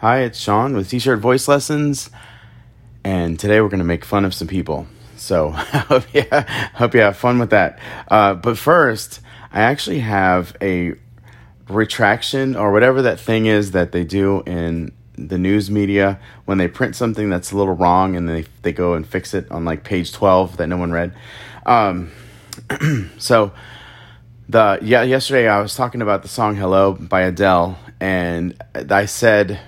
Hi, 0.00 0.20
it's 0.20 0.38
Sean 0.38 0.76
with 0.76 0.90
T 0.90 1.00
shirt 1.00 1.18
voice 1.18 1.48
lessons, 1.48 2.08
and 3.02 3.36
today 3.36 3.60
we're 3.60 3.68
going 3.68 3.80
to 3.80 3.84
make 3.84 4.04
fun 4.04 4.24
of 4.24 4.32
some 4.32 4.46
people. 4.46 4.86
So 5.16 5.48
I 5.56 5.60
hope 5.60 6.14
you, 6.14 6.22
hope 6.74 6.94
you 6.94 7.00
have 7.00 7.16
fun 7.16 7.40
with 7.40 7.50
that. 7.50 7.80
Uh, 8.06 8.34
but 8.34 8.56
first, 8.56 9.18
I 9.52 9.62
actually 9.62 9.98
have 9.98 10.56
a 10.62 10.94
retraction 11.68 12.54
or 12.54 12.70
whatever 12.70 13.02
that 13.02 13.18
thing 13.18 13.46
is 13.46 13.72
that 13.72 13.90
they 13.90 14.04
do 14.04 14.44
in 14.46 14.92
the 15.16 15.36
news 15.36 15.68
media 15.68 16.20
when 16.44 16.58
they 16.58 16.68
print 16.68 16.94
something 16.94 17.28
that's 17.28 17.50
a 17.50 17.56
little 17.56 17.74
wrong 17.74 18.14
and 18.14 18.28
they, 18.28 18.44
they 18.62 18.72
go 18.72 18.94
and 18.94 19.04
fix 19.04 19.34
it 19.34 19.50
on 19.50 19.64
like 19.64 19.82
page 19.82 20.12
12 20.12 20.58
that 20.58 20.68
no 20.68 20.76
one 20.76 20.92
read. 20.92 21.12
Um, 21.66 22.12
so 23.18 23.50
the 24.48 24.78
yeah 24.80 25.02
yesterday 25.02 25.48
I 25.48 25.60
was 25.60 25.74
talking 25.74 26.02
about 26.02 26.22
the 26.22 26.28
song 26.28 26.54
Hello 26.54 26.92
by 26.92 27.22
Adele 27.22 27.76
and 27.98 28.62
I 28.74 29.06
said 29.06 29.60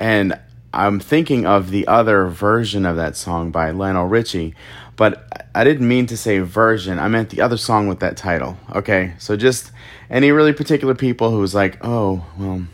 and 0.00 0.40
I'm 0.72 0.98
thinking 0.98 1.46
of 1.46 1.70
the 1.70 1.86
other 1.86 2.26
version 2.26 2.86
of 2.86 2.96
that 2.96 3.16
song 3.16 3.50
by 3.50 3.70
Lionel 3.70 4.06
Richie, 4.06 4.54
but 4.96 5.46
I 5.54 5.62
didn't 5.62 5.86
mean 5.86 6.06
to 6.06 6.16
say 6.16 6.38
version. 6.38 6.98
I 6.98 7.06
meant 7.08 7.28
the 7.28 7.42
other 7.42 7.58
song 7.58 7.86
with 7.86 8.00
that 8.00 8.16
title. 8.16 8.56
Okay, 8.74 9.12
so 9.18 9.36
just 9.36 9.72
any 10.08 10.32
really 10.32 10.54
particular 10.54 10.94
people 10.94 11.30
who's 11.30 11.54
like, 11.54 11.84
oh, 11.84 12.24
well, 12.38 12.64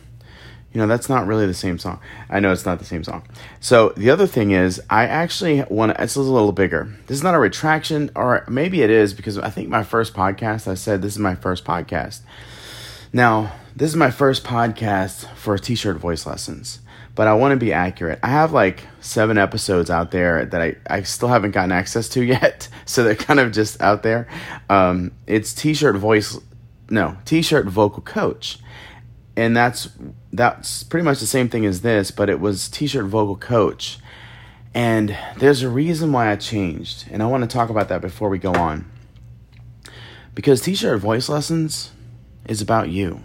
you 0.73 0.81
know, 0.81 0.87
that's 0.87 1.09
not 1.09 1.27
really 1.27 1.47
the 1.47 1.55
same 1.55 1.81
song. 1.81 1.99
I 2.31 2.39
know 2.39 2.53
it's 2.53 2.65
not 2.65 2.79
the 2.79 2.85
same 2.85 3.03
song. 3.03 3.27
So 3.59 3.93
the 3.97 4.11
other 4.11 4.29
thing 4.29 4.53
is, 4.53 4.81
I 4.89 5.07
actually 5.07 5.65
want 5.69 5.97
to, 5.97 6.03
it's 6.03 6.15
a 6.15 6.21
little 6.21 6.53
bigger. 6.53 6.95
This 7.09 7.17
is 7.17 7.25
not 7.25 7.35
a 7.35 7.41
retraction, 7.41 8.11
or 8.15 8.45
maybe 8.49 8.83
it 8.83 8.91
is 8.91 9.15
because 9.15 9.37
I 9.37 9.51
think 9.51 9.69
my 9.69 9.83
first 9.83 10.15
podcast, 10.15 10.69
I 10.69 10.75
said 10.75 11.03
this 11.03 11.15
is 11.15 11.19
my 11.19 11.35
first 11.35 11.65
podcast. 11.65 12.21
Now, 13.13 13.53
this 13.75 13.91
is 13.91 13.97
my 13.97 14.13
first 14.13 14.45
podcast 14.45 15.29
for 15.35 15.59
t 15.59 15.75
shirt 15.75 15.97
voice 15.97 16.25
lessons 16.25 16.81
but 17.17 17.27
I 17.27 17.35
want 17.35 17.53
to 17.53 17.57
be 17.57 17.73
accurate. 17.73 18.21
I 18.23 18.29
have 18.29 18.53
like 18.53 18.87
seven 19.01 19.39
episodes 19.39 19.89
out 19.89 20.11
there 20.11 20.45
that 20.45 20.61
I, 20.61 20.77
I 20.89 21.03
still 21.03 21.29
haven't 21.29 21.53
gotten 21.53 21.73
access 21.73 22.09
to 22.11 22.23
yet. 22.25 22.69
So 22.85 23.03
they're 23.03 23.17
kind 23.17 23.41
of 23.41 23.51
just 23.51 23.81
out 23.81 24.05
there. 24.05 24.29
Um, 24.71 25.13
it's 25.27 25.53
t 25.53 25.75
shirt 25.75 25.97
voice, 25.97 26.39
no, 26.89 27.17
t 27.25 27.43
shirt 27.43 27.67
vocal 27.67 28.03
coach. 28.03 28.59
And 29.35 29.57
that's 29.57 29.89
that's 30.33 30.83
pretty 30.85 31.05
much 31.05 31.19
the 31.21 31.27
same 31.27 31.49
thing 31.49 31.67
as 31.67 31.81
this, 31.81 32.11
but 32.11 32.29
it 32.29 32.39
was 32.39 32.69
t 32.69 32.87
shirt 32.87 33.07
vocal 33.07 33.37
coach. 33.37 33.99
And 34.75 35.17
there's 35.39 35.63
a 35.63 35.71
reason 35.71 36.13
why 36.13 36.31
I 36.31 36.37
changed. 36.37 37.07
And 37.11 37.23
I 37.23 37.27
want 37.27 37.43
to 37.43 37.49
talk 37.49 37.71
about 37.71 37.89
that 37.89 38.03
before 38.03 38.29
we 38.29 38.39
go 38.39 38.53
on. 38.53 38.91
Because 40.35 40.61
t 40.61 40.75
shirt 40.75 41.01
voice 41.01 41.31
lessons 41.31 41.93
is 42.47 42.61
about 42.61 42.91
you. 42.91 43.23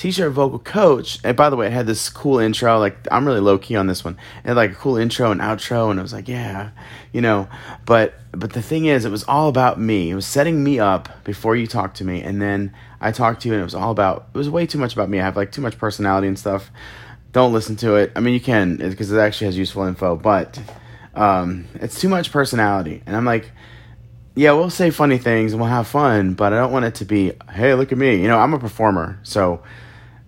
T-shirt 0.00 0.32
vocal 0.32 0.58
coach. 0.58 1.18
And 1.22 1.36
by 1.36 1.50
the 1.50 1.56
way, 1.56 1.66
it 1.66 1.72
had 1.72 1.86
this 1.86 2.08
cool 2.08 2.38
intro. 2.38 2.78
Like 2.78 2.96
I'm 3.10 3.26
really 3.26 3.40
low 3.40 3.58
key 3.58 3.76
on 3.76 3.86
this 3.86 4.02
one. 4.02 4.16
It 4.42 4.48
had 4.48 4.56
like 4.56 4.72
a 4.72 4.74
cool 4.74 4.96
intro 4.96 5.30
and 5.30 5.42
outro, 5.42 5.90
and 5.90 6.00
I 6.00 6.02
was 6.02 6.14
like, 6.14 6.26
yeah, 6.26 6.70
you 7.12 7.20
know. 7.20 7.50
But 7.84 8.14
but 8.32 8.54
the 8.54 8.62
thing 8.62 8.86
is, 8.86 9.04
it 9.04 9.10
was 9.10 9.24
all 9.24 9.50
about 9.50 9.78
me. 9.78 10.08
It 10.08 10.14
was 10.14 10.26
setting 10.26 10.64
me 10.64 10.78
up 10.78 11.22
before 11.22 11.54
you 11.54 11.66
talked 11.66 11.98
to 11.98 12.04
me, 12.04 12.22
and 12.22 12.40
then 12.40 12.74
I 12.98 13.12
talked 13.12 13.42
to 13.42 13.48
you, 13.48 13.52
and 13.52 13.60
it 13.60 13.64
was 13.64 13.74
all 13.74 13.90
about. 13.90 14.30
It 14.32 14.38
was 14.38 14.48
way 14.48 14.64
too 14.64 14.78
much 14.78 14.94
about 14.94 15.10
me. 15.10 15.20
I 15.20 15.24
have 15.24 15.36
like 15.36 15.52
too 15.52 15.60
much 15.60 15.76
personality 15.76 16.28
and 16.28 16.38
stuff. 16.38 16.70
Don't 17.32 17.52
listen 17.52 17.76
to 17.76 17.96
it. 17.96 18.10
I 18.16 18.20
mean, 18.20 18.32
you 18.32 18.40
can 18.40 18.78
because 18.78 19.12
it 19.12 19.18
actually 19.18 19.48
has 19.48 19.58
useful 19.58 19.82
info, 19.82 20.16
but 20.16 20.58
um, 21.14 21.66
it's 21.74 22.00
too 22.00 22.08
much 22.08 22.32
personality, 22.32 23.02
and 23.04 23.14
I'm 23.14 23.26
like 23.26 23.52
yeah, 24.34 24.52
we'll 24.52 24.70
say 24.70 24.88
funny 24.88 25.18
things 25.18 25.52
and 25.52 25.60
we'll 25.60 25.68
have 25.68 25.86
fun, 25.88 26.32
but 26.32 26.54
I 26.54 26.56
don't 26.56 26.72
want 26.72 26.84
it 26.86 26.94
to 26.94 27.04
be, 27.04 27.32
hey, 27.52 27.74
look 27.74 27.90
at 27.90 27.98
me. 27.98 28.22
You 28.22 28.28
know, 28.28 28.38
I'm 28.38 28.54
a 28.54 28.58
performer, 28.60 29.18
so 29.24 29.60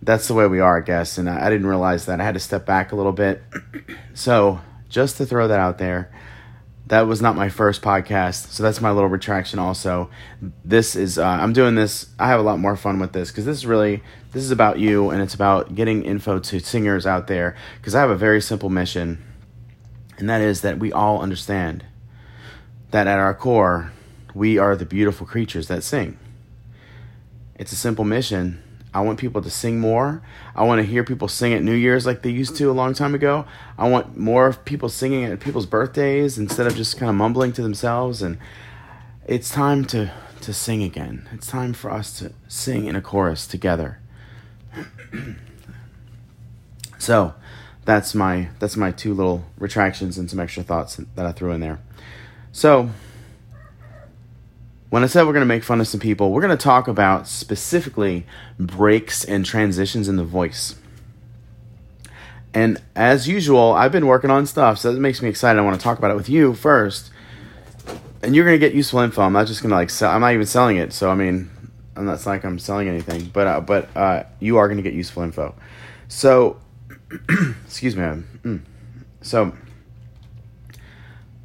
that's 0.03 0.27
the 0.27 0.35
way 0.35 0.47
we 0.49 0.61
are, 0.61 0.79
I 0.79 0.85
guess. 0.85 1.17
And 1.17 1.31
I, 1.31 1.47
I 1.47 1.51
didn't 1.51 1.67
realize 1.67 2.07
that. 2.07 2.21
I 2.21 2.25
had 2.25 2.35
to 2.35 2.41
step 2.41 2.67
back 2.67 2.93
a 2.93 2.97
little 2.97 3.13
bit. 3.13 3.43
so, 4.15 4.61
just 4.89 5.17
to 5.19 5.27
throw 5.27 5.49
that 5.49 5.61
out 5.61 5.79
there, 5.79 6.13
that 6.89 7.03
was 7.03 7.23
not 7.23 7.37
my 7.37 7.49
first 7.49 7.81
podcast. 7.81 8.51
So, 8.51 8.63
that's 8.63 8.81
my 8.81 8.91
little 8.91 9.09
retraction 9.09 9.61
also. 9.61 10.11
This 10.65 10.97
is, 10.97 11.19
uh, 11.19 11.25
I'm 11.25 11.53
doing 11.53 11.77
this, 11.77 12.07
I 12.19 12.27
have 12.29 12.41
a 12.41 12.43
lot 12.43 12.59
more 12.59 12.77
fun 12.77 12.99
with 12.99 13.13
this 13.13 13.31
because 13.31 13.45
this 13.45 13.59
is 13.59 13.67
really, 13.67 14.03
this 14.33 14.43
is 14.43 14.51
about 14.51 14.81
you 14.81 15.11
and 15.11 15.23
it's 15.23 15.35
about 15.35 15.75
getting 15.75 16.03
info 16.03 16.41
to 16.41 16.59
singers 16.59 17.07
out 17.07 17.29
there 17.29 17.57
because 17.77 17.95
I 17.95 18.01
have 18.01 18.11
a 18.11 18.17
very 18.17 18.43
simple 18.43 18.69
mission. 18.69 19.25
And 20.19 20.29
that 20.29 20.41
is 20.41 20.61
that 20.63 20.79
we 20.79 20.93
all 20.93 21.23
understand 21.23 21.85
that 22.91 23.07
at 23.07 23.19
our 23.19 23.35
core, 23.35 23.93
we 24.35 24.59
are 24.59 24.77
the 24.77 24.85
beautiful 24.85 25.27
creatures 25.27 25.69
that 25.69 25.83
sing. 25.83 26.19
It's 27.55 27.73
a 27.73 27.77
simple 27.77 28.05
mission 28.05 28.63
I 28.95 29.01
want 29.01 29.19
people 29.19 29.41
to 29.43 29.51
sing 29.51 29.81
more. 29.81 30.23
I 30.55 30.65
want 30.65 30.81
to 30.81 30.87
hear 30.87 31.03
people 31.03 31.29
sing 31.29 31.55
at 31.55 31.63
New 31.63 31.75
Year's 31.75 32.05
like 32.05 32.23
they 32.23 32.31
used 32.31 32.57
to 32.57 32.71
a 32.71 32.73
long 32.73 32.93
time 32.93 33.15
ago. 33.15 33.47
I 33.79 33.89
want 33.89 34.17
more 34.17 34.53
people 34.53 34.89
singing 34.89 35.25
at 35.25 35.41
people's 35.41 35.67
birthdays 35.67 36.37
instead 36.37 36.67
of 36.67 36.77
just 36.77 36.99
kind 36.99 37.09
of 37.09 37.17
mumbling 37.17 37.53
to 37.55 37.63
themselves. 37.63 38.21
And 38.21 38.39
it's 39.27 39.49
time 39.49 39.85
to, 39.87 40.13
to 40.43 40.53
sing 40.53 40.83
again. 40.83 41.29
It's 41.33 41.47
time 41.47 41.73
for 41.73 41.91
us 41.91 42.19
to 42.19 42.33
sing 42.49 42.87
in 42.87 42.95
a 42.95 43.01
chorus 43.01 43.47
together. 43.47 43.99
so 46.99 47.35
that's 47.85 48.15
my 48.15 48.49
that's 48.59 48.77
my 48.77 48.93
two 48.93 49.15
little 49.15 49.45
retractions 49.59 50.19
and 50.19 50.31
some 50.31 50.39
extra 50.39 50.63
thoughts 50.63 50.97
that 50.97 51.27
I 51.27 51.33
threw 51.33 51.53
in 51.53 51.61
there. 51.61 51.81
So 52.53 52.91
when 54.93 55.03
I 55.03 55.07
said 55.07 55.23
we're 55.23 55.33
going 55.33 55.41
to 55.41 55.47
make 55.47 55.65
fun 55.65 55.81
of 55.81 55.89
some 55.89 56.01
people, 56.01 56.31
we're 56.33 56.43
going 56.43 56.55
to 56.55 56.63
talk 56.63 56.87
about 56.87 57.27
specifically 57.27 58.27
breaks 58.59 59.25
and 59.25 59.43
transitions 59.43 60.07
in 60.07 60.17
the 60.17 60.23
voice. 60.23 60.75
And 62.53 62.79
as 62.95 63.27
usual, 63.27 63.73
I've 63.73 63.91
been 63.91 64.07
working 64.07 64.29
on 64.29 64.45
stuff, 64.45 64.77
so 64.77 64.93
that 64.93 65.01
makes 65.01 65.23
me 65.23 65.31
excited. 65.31 65.59
I 65.59 65.63
want 65.63 65.81
to 65.81 65.83
talk 65.83 65.97
about 65.97 66.11
it 66.11 66.17
with 66.17 66.29
you 66.29 66.53
first. 66.53 67.11
And 68.23 68.37
you're 68.37 68.45
going 68.45 68.61
to 68.61 68.67
get 68.67 68.75
useful 68.75 69.01
info. 69.01 69.23
I'm 69.23 69.33
not 69.33 69.47
just 69.47 69.63
going 69.63 69.71
to 69.71 69.77
like 69.77 69.89
sell, 69.89 70.11
I'm 70.11 70.21
not 70.21 70.35
even 70.35 70.45
selling 70.45 70.77
it. 70.77 70.93
So, 70.93 71.09
I 71.09 71.15
mean, 71.15 71.49
I'm 71.97 72.05
not 72.05 72.27
like 72.27 72.45
I'm 72.45 72.59
selling 72.59 72.87
anything, 72.87 73.31
but, 73.33 73.47
uh, 73.47 73.61
but, 73.63 73.97
uh, 73.97 74.25
you 74.41 74.59
are 74.59 74.69
going 74.69 74.77
to 74.77 74.83
get 74.83 74.93
useful 74.93 75.23
info. 75.23 75.55
So, 76.09 76.61
excuse 77.65 77.97
me. 77.97 78.03
Mm. 78.03 78.61
So, 79.23 79.57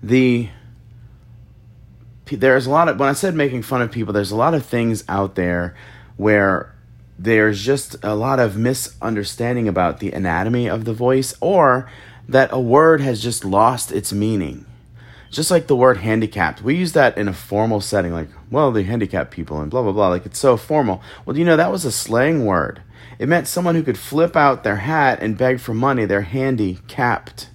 the 0.03 0.49
there's 2.35 2.65
a 2.65 2.69
lot 2.69 2.89
of 2.89 2.99
when 2.99 3.09
I 3.09 3.13
said 3.13 3.35
making 3.35 3.63
fun 3.63 3.81
of 3.81 3.91
people, 3.91 4.13
there's 4.13 4.31
a 4.31 4.35
lot 4.35 4.53
of 4.53 4.65
things 4.65 5.03
out 5.07 5.35
there 5.35 5.75
where 6.17 6.73
there's 7.17 7.63
just 7.63 7.95
a 8.03 8.15
lot 8.15 8.39
of 8.39 8.57
misunderstanding 8.57 9.67
about 9.67 9.99
the 9.99 10.11
anatomy 10.11 10.67
of 10.67 10.85
the 10.85 10.93
voice 10.93 11.35
or 11.41 11.89
that 12.27 12.49
a 12.51 12.59
word 12.59 13.01
has 13.01 13.21
just 13.21 13.45
lost 13.45 13.91
its 13.91 14.13
meaning. 14.13 14.65
Just 15.29 15.51
like 15.51 15.67
the 15.67 15.75
word 15.75 15.97
handicapped. 15.97 16.61
We 16.61 16.75
use 16.75 16.93
that 16.93 17.17
in 17.17 17.27
a 17.27 17.33
formal 17.33 17.81
setting, 17.81 18.13
like, 18.13 18.29
well, 18.49 18.71
the 18.71 18.83
handicapped 18.83 19.31
people 19.31 19.59
and 19.59 19.69
blah, 19.69 19.81
blah, 19.81 19.91
blah. 19.91 20.07
Like, 20.07 20.25
it's 20.25 20.39
so 20.39 20.55
formal. 20.55 21.01
Well, 21.25 21.37
you 21.37 21.43
know, 21.43 21.57
that 21.57 21.71
was 21.71 21.83
a 21.83 21.91
slang 21.91 22.45
word. 22.45 22.81
It 23.19 23.27
meant 23.27 23.47
someone 23.47 23.75
who 23.75 23.83
could 23.83 23.97
flip 23.97 24.35
out 24.35 24.63
their 24.63 24.77
hat 24.77 25.19
and 25.21 25.37
beg 25.37 25.59
for 25.59 25.73
money. 25.73 26.05
They're 26.05 26.21
handicapped. 26.21 27.49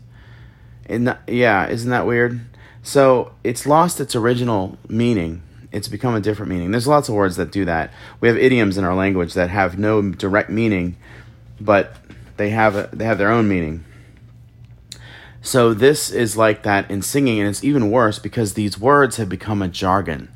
And 0.87 1.16
yeah, 1.27 1.69
isn't 1.69 1.91
that 1.91 2.06
weird? 2.06 2.41
So 2.82 3.32
it's 3.44 3.65
lost 3.65 4.00
its 4.00 4.16
original 4.16 4.76
meaning. 4.88 5.43
It's 5.70 5.88
become 5.88 6.15
a 6.15 6.20
different 6.20 6.50
meaning. 6.50 6.72
There's 6.72 6.88
lots 6.88 7.09
of 7.09 7.15
words 7.15 7.37
that 7.37 7.50
do 7.50 7.65
that. 7.65 7.93
We 8.20 8.28
have 8.28 8.37
idioms 8.37 8.76
in 8.76 8.84
our 8.84 8.94
language 8.94 9.34
that 9.34 9.48
have 9.50 9.78
no 9.78 10.03
direct 10.03 10.50
meaning, 10.50 10.97
but 11.60 11.97
they 12.37 12.50
have 12.50 12.76
a, 12.76 12.91
they 12.93 13.04
have 13.04 13.19
their 13.19 13.31
own 13.31 13.48
meaning. 13.48 13.84
So 15.41 15.75
this 15.75 16.10
is 16.10 16.37
like 16.37 16.62
that 16.65 16.91
in 16.91 17.03
singing, 17.03 17.41
and 17.41 17.48
it's 17.48 17.65
even 17.65 17.91
worse 17.91 18.19
because 18.19 18.54
these 18.54 18.78
words 18.78 19.16
have 19.16 19.28
become 19.28 19.62
a 19.62 19.69
jargon. 19.69 20.28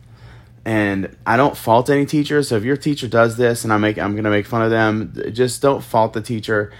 And 0.64 1.16
I 1.24 1.36
don't 1.36 1.56
fault 1.56 1.90
any 1.90 2.06
teacher. 2.06 2.42
So 2.42 2.56
if 2.56 2.64
your 2.64 2.76
teacher 2.76 3.06
does 3.06 3.36
this, 3.36 3.62
and 3.62 3.72
I 3.72 3.76
make 3.76 3.98
I'm 3.98 4.16
gonna 4.16 4.30
make 4.30 4.46
fun 4.46 4.62
of 4.62 4.70
them, 4.70 5.12
just 5.32 5.62
don't 5.62 5.82
fault 5.82 6.12
the 6.12 6.22
teacher 6.22 6.72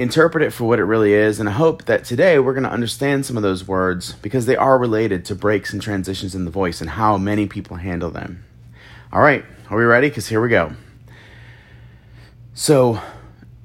interpret 0.00 0.42
it 0.42 0.50
for 0.50 0.64
what 0.64 0.78
it 0.78 0.84
really 0.84 1.12
is, 1.12 1.38
and 1.38 1.48
I 1.48 1.52
hope 1.52 1.84
that 1.84 2.04
today 2.04 2.38
we're 2.38 2.54
going 2.54 2.64
to 2.64 2.72
understand 2.72 3.26
some 3.26 3.36
of 3.36 3.42
those 3.42 3.68
words 3.68 4.14
because 4.14 4.46
they 4.46 4.56
are 4.56 4.78
related 4.78 5.26
to 5.26 5.34
breaks 5.34 5.74
and 5.74 5.82
transitions 5.82 6.34
in 6.34 6.46
the 6.46 6.50
voice 6.50 6.80
and 6.80 6.88
how 6.88 7.18
many 7.18 7.46
people 7.46 7.76
handle 7.76 8.10
them. 8.10 8.42
All 9.12 9.20
right, 9.20 9.44
are 9.68 9.76
we 9.76 9.84
ready? 9.84 10.08
Because 10.08 10.28
here 10.28 10.40
we 10.40 10.48
go. 10.48 10.72
So, 12.54 13.02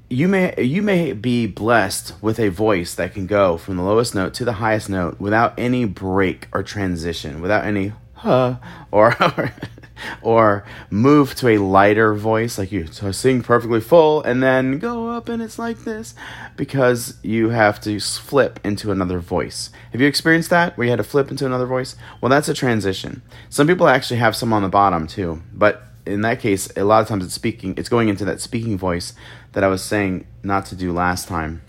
you 0.10 0.28
may 0.28 0.54
you 0.62 0.82
may 0.82 1.14
be 1.14 1.48
blessed 1.48 2.14
with 2.22 2.38
a 2.38 2.50
voice 2.50 2.94
that 2.96 3.14
can 3.14 3.28
go 3.28 3.56
from 3.56 3.78
the 3.78 3.84
lowest 3.84 4.14
note 4.14 4.34
to 4.36 4.46
the 4.46 4.54
highest 4.54 4.90
note 4.90 5.20
without 5.20 5.54
any 5.58 5.86
break 5.86 6.50
or 6.52 6.64
transition, 6.64 7.42
without 7.42 7.64
any 7.64 7.94
huh 8.16 8.58
or 8.92 9.16
move 10.90 11.36
to 11.36 11.48
a 11.50 11.58
lighter 11.58 12.14
voice, 12.14 12.58
like 12.58 12.72
you 12.72 12.88
sing 12.88 13.42
perfectly 13.42 13.82
full 13.82 14.22
and 14.24 14.42
then 14.42 14.80
go 14.80 15.10
up 15.10 15.30
and 15.30 15.42
it's 15.42 15.60
like 15.60 15.80
this 15.80 16.16
because 16.56 17.18
you 17.24 17.50
have 17.50 17.80
to 17.82 18.00
flip 18.00 18.60
into 18.64 18.92
another 18.92 19.20
voice. 19.20 19.70
Have 19.92 20.02
you 20.02 20.08
experienced 20.08 20.50
that 20.50 20.78
where 20.78 20.86
you 20.86 20.92
had 20.92 20.98
to 20.98 21.04
flip 21.04 21.32
into 21.32 21.46
another 21.46 21.66
voice? 21.66 21.96
Well, 22.22 22.30
that's 22.30 22.50
a 22.50 22.54
transition. 22.54 23.22
Some 23.50 23.68
people 23.68 23.88
actually 23.88 24.18
have 24.18 24.36
some 24.36 24.54
on 24.54 24.62
the 24.62 24.70
bottom 24.70 25.08
too, 25.08 25.42
but 25.54 25.84
in 26.06 26.22
that 26.22 26.40
case, 26.40 26.72
a 26.78 26.84
lot 26.84 27.02
of 27.02 27.08
times 27.08 27.26
it's 27.26 27.34
speaking, 27.34 27.74
it's 27.78 27.90
going 27.90 28.10
into 28.10 28.26
that 28.26 28.40
speaking 28.42 28.78
voice 28.78 29.14
that 29.54 29.64
I 29.64 29.68
was 29.68 29.84
saying 29.84 30.28
not 30.44 30.66
to 30.68 30.76
do 30.76 30.92
last 30.92 31.28
time 31.28 31.62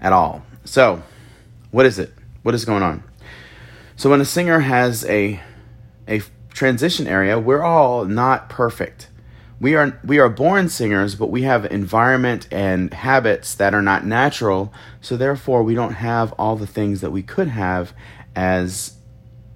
at 0.00 0.12
all. 0.12 0.44
So, 0.64 1.02
what 1.70 1.86
is 1.86 1.98
it? 1.98 2.12
What 2.42 2.54
is 2.54 2.64
going 2.64 2.82
on? 2.82 3.02
So 3.96 4.10
when 4.10 4.20
a 4.20 4.24
singer 4.24 4.60
has 4.60 5.04
a 5.04 5.40
a 6.08 6.20
transition 6.52 7.06
area, 7.06 7.38
we're 7.38 7.62
all 7.62 8.04
not 8.04 8.48
perfect. 8.48 9.08
We 9.60 9.74
are 9.74 10.00
we 10.04 10.18
are 10.18 10.28
born 10.28 10.68
singers, 10.68 11.14
but 11.14 11.30
we 11.30 11.42
have 11.42 11.64
environment 11.66 12.48
and 12.50 12.92
habits 12.92 13.54
that 13.54 13.74
are 13.74 13.82
not 13.82 14.04
natural, 14.04 14.72
so 15.00 15.16
therefore 15.16 15.62
we 15.62 15.74
don't 15.74 15.94
have 15.94 16.32
all 16.32 16.56
the 16.56 16.66
things 16.66 17.00
that 17.00 17.12
we 17.12 17.22
could 17.22 17.48
have 17.48 17.92
as 18.34 18.94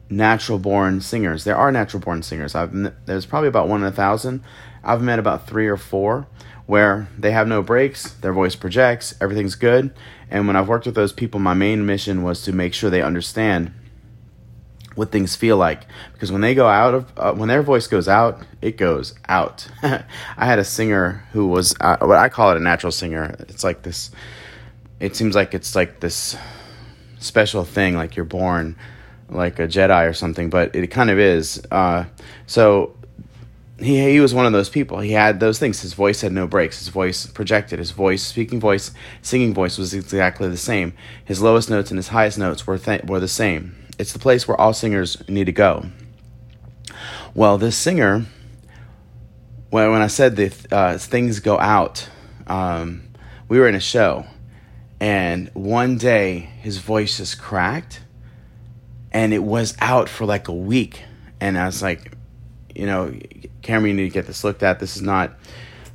natural 0.08 0.58
born 0.58 1.00
singers. 1.00 1.42
There 1.42 1.56
are 1.56 1.72
natural 1.72 2.00
born 2.00 2.22
singers. 2.22 2.54
I've 2.54 2.72
there's 3.06 3.26
probably 3.26 3.48
about 3.48 3.68
one 3.68 3.82
in 3.82 3.88
a 3.88 3.92
thousand. 3.92 4.44
I've 4.84 5.02
met 5.02 5.18
about 5.18 5.48
three 5.48 5.66
or 5.66 5.76
four 5.76 6.28
where 6.66 7.08
they 7.18 7.30
have 7.30 7.48
no 7.48 7.62
breaks, 7.62 8.12
their 8.12 8.32
voice 8.32 8.56
projects, 8.56 9.14
everything's 9.20 9.54
good. 9.54 9.92
And 10.30 10.46
when 10.46 10.56
I've 10.56 10.68
worked 10.68 10.86
with 10.86 10.96
those 10.96 11.12
people, 11.12 11.38
my 11.40 11.54
main 11.54 11.86
mission 11.86 12.22
was 12.22 12.42
to 12.42 12.52
make 12.52 12.74
sure 12.74 12.90
they 12.90 13.02
understand 13.02 13.72
what 14.96 15.12
things 15.12 15.36
feel 15.36 15.56
like 15.56 15.82
because 16.12 16.32
when 16.32 16.40
they 16.40 16.54
go 16.54 16.66
out 16.66 16.94
of 16.94 17.12
uh, 17.16 17.32
when 17.32 17.48
their 17.48 17.62
voice 17.62 17.86
goes 17.86 18.08
out 18.08 18.42
it 18.60 18.76
goes 18.76 19.14
out 19.28 19.68
i 19.82 20.04
had 20.44 20.58
a 20.58 20.64
singer 20.64 21.24
who 21.32 21.46
was 21.46 21.74
uh, 21.80 21.96
what 22.00 22.18
i 22.18 22.28
call 22.28 22.50
it 22.50 22.56
a 22.56 22.60
natural 22.60 22.90
singer 22.90 23.36
it's 23.40 23.62
like 23.62 23.82
this 23.82 24.10
it 24.98 25.14
seems 25.14 25.34
like 25.34 25.54
it's 25.54 25.76
like 25.76 26.00
this 26.00 26.36
special 27.18 27.64
thing 27.64 27.94
like 27.94 28.16
you're 28.16 28.24
born 28.24 28.74
like 29.28 29.58
a 29.58 29.68
jedi 29.68 30.08
or 30.08 30.12
something 30.12 30.50
but 30.50 30.74
it 30.74 30.86
kind 30.88 31.10
of 31.10 31.18
is 31.18 31.62
uh, 31.70 32.04
so 32.46 32.96
he 33.78 34.12
he 34.12 34.20
was 34.20 34.32
one 34.32 34.46
of 34.46 34.52
those 34.52 34.68
people. 34.68 35.00
He 35.00 35.12
had 35.12 35.40
those 35.40 35.58
things. 35.58 35.80
His 35.80 35.92
voice 35.92 36.20
had 36.20 36.32
no 36.32 36.46
breaks. 36.46 36.78
His 36.78 36.88
voice 36.88 37.26
projected. 37.26 37.78
His 37.78 37.90
voice, 37.90 38.22
speaking 38.22 38.60
voice, 38.60 38.92
singing 39.22 39.52
voice 39.52 39.76
was 39.78 39.92
exactly 39.92 40.48
the 40.48 40.56
same. 40.56 40.94
His 41.24 41.42
lowest 41.42 41.68
notes 41.68 41.90
and 41.90 41.98
his 41.98 42.08
highest 42.08 42.38
notes 42.38 42.66
were 42.66 42.78
th- 42.78 43.04
were 43.04 43.20
the 43.20 43.28
same. 43.28 43.76
It's 43.98 44.12
the 44.12 44.18
place 44.18 44.46
where 44.46 44.60
all 44.60 44.72
singers 44.72 45.16
need 45.28 45.44
to 45.44 45.52
go. 45.52 45.86
Well, 47.34 47.58
this 47.58 47.76
singer, 47.76 48.26
when 49.70 49.90
when 49.90 50.02
I 50.02 50.06
said 50.06 50.36
that 50.36 50.72
uh, 50.72 50.98
things 50.98 51.40
go 51.40 51.58
out, 51.58 52.08
um, 52.46 53.02
we 53.48 53.58
were 53.58 53.68
in 53.68 53.74
a 53.74 53.80
show, 53.80 54.26
and 55.00 55.50
one 55.54 55.98
day 55.98 56.38
his 56.60 56.78
voice 56.78 57.18
just 57.18 57.40
cracked, 57.40 58.00
and 59.12 59.32
it 59.32 59.42
was 59.42 59.74
out 59.80 60.08
for 60.08 60.24
like 60.24 60.48
a 60.48 60.54
week, 60.54 61.02
and 61.40 61.58
I 61.58 61.66
was 61.66 61.82
like, 61.82 62.12
you 62.74 62.86
know, 62.86 63.14
Cameron, 63.62 63.96
you 63.96 64.02
need 64.02 64.10
to 64.10 64.14
get 64.14 64.26
this 64.26 64.44
looked 64.44 64.62
at. 64.62 64.78
This 64.78 64.96
is 64.96 65.02
not. 65.02 65.32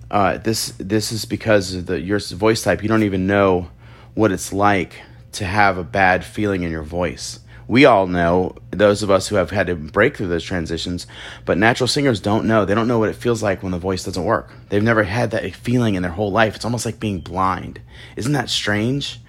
Uh, 0.09 0.37
this 0.37 0.73
this 0.77 1.11
is 1.11 1.25
because 1.25 1.73
of 1.73 1.85
the 1.85 2.01
your 2.01 2.19
voice 2.19 2.63
type. 2.63 2.83
You 2.83 2.89
don't 2.89 3.03
even 3.03 3.27
know 3.27 3.69
what 4.13 4.31
it's 4.31 4.51
like 4.51 5.01
to 5.33 5.45
have 5.45 5.77
a 5.77 5.83
bad 5.83 6.25
feeling 6.25 6.63
in 6.63 6.71
your 6.71 6.83
voice. 6.83 7.39
We 7.71 7.85
all 7.85 8.05
know 8.05 8.55
those 8.71 9.01
of 9.01 9.09
us 9.09 9.29
who 9.29 9.37
have 9.37 9.51
had 9.51 9.67
to 9.67 9.75
break 9.75 10.17
through 10.17 10.27
those 10.27 10.43
transitions, 10.43 11.07
but 11.45 11.57
natural 11.57 11.87
singers 11.87 12.19
don't 12.19 12.45
know. 12.45 12.65
They 12.65 12.75
don't 12.75 12.89
know 12.89 12.99
what 12.99 13.07
it 13.07 13.15
feels 13.15 13.41
like 13.41 13.63
when 13.63 13.71
the 13.71 13.79
voice 13.79 14.03
doesn't 14.03 14.25
work. 14.25 14.51
They've 14.67 14.83
never 14.83 15.03
had 15.03 15.31
that 15.31 15.55
feeling 15.55 15.95
in 15.95 16.03
their 16.03 16.11
whole 16.11 16.33
life. 16.33 16.53
It's 16.53 16.65
almost 16.65 16.85
like 16.85 16.99
being 16.99 17.21
blind. 17.21 17.79
Isn't 18.17 18.33
that 18.33 18.49
strange? 18.49 19.21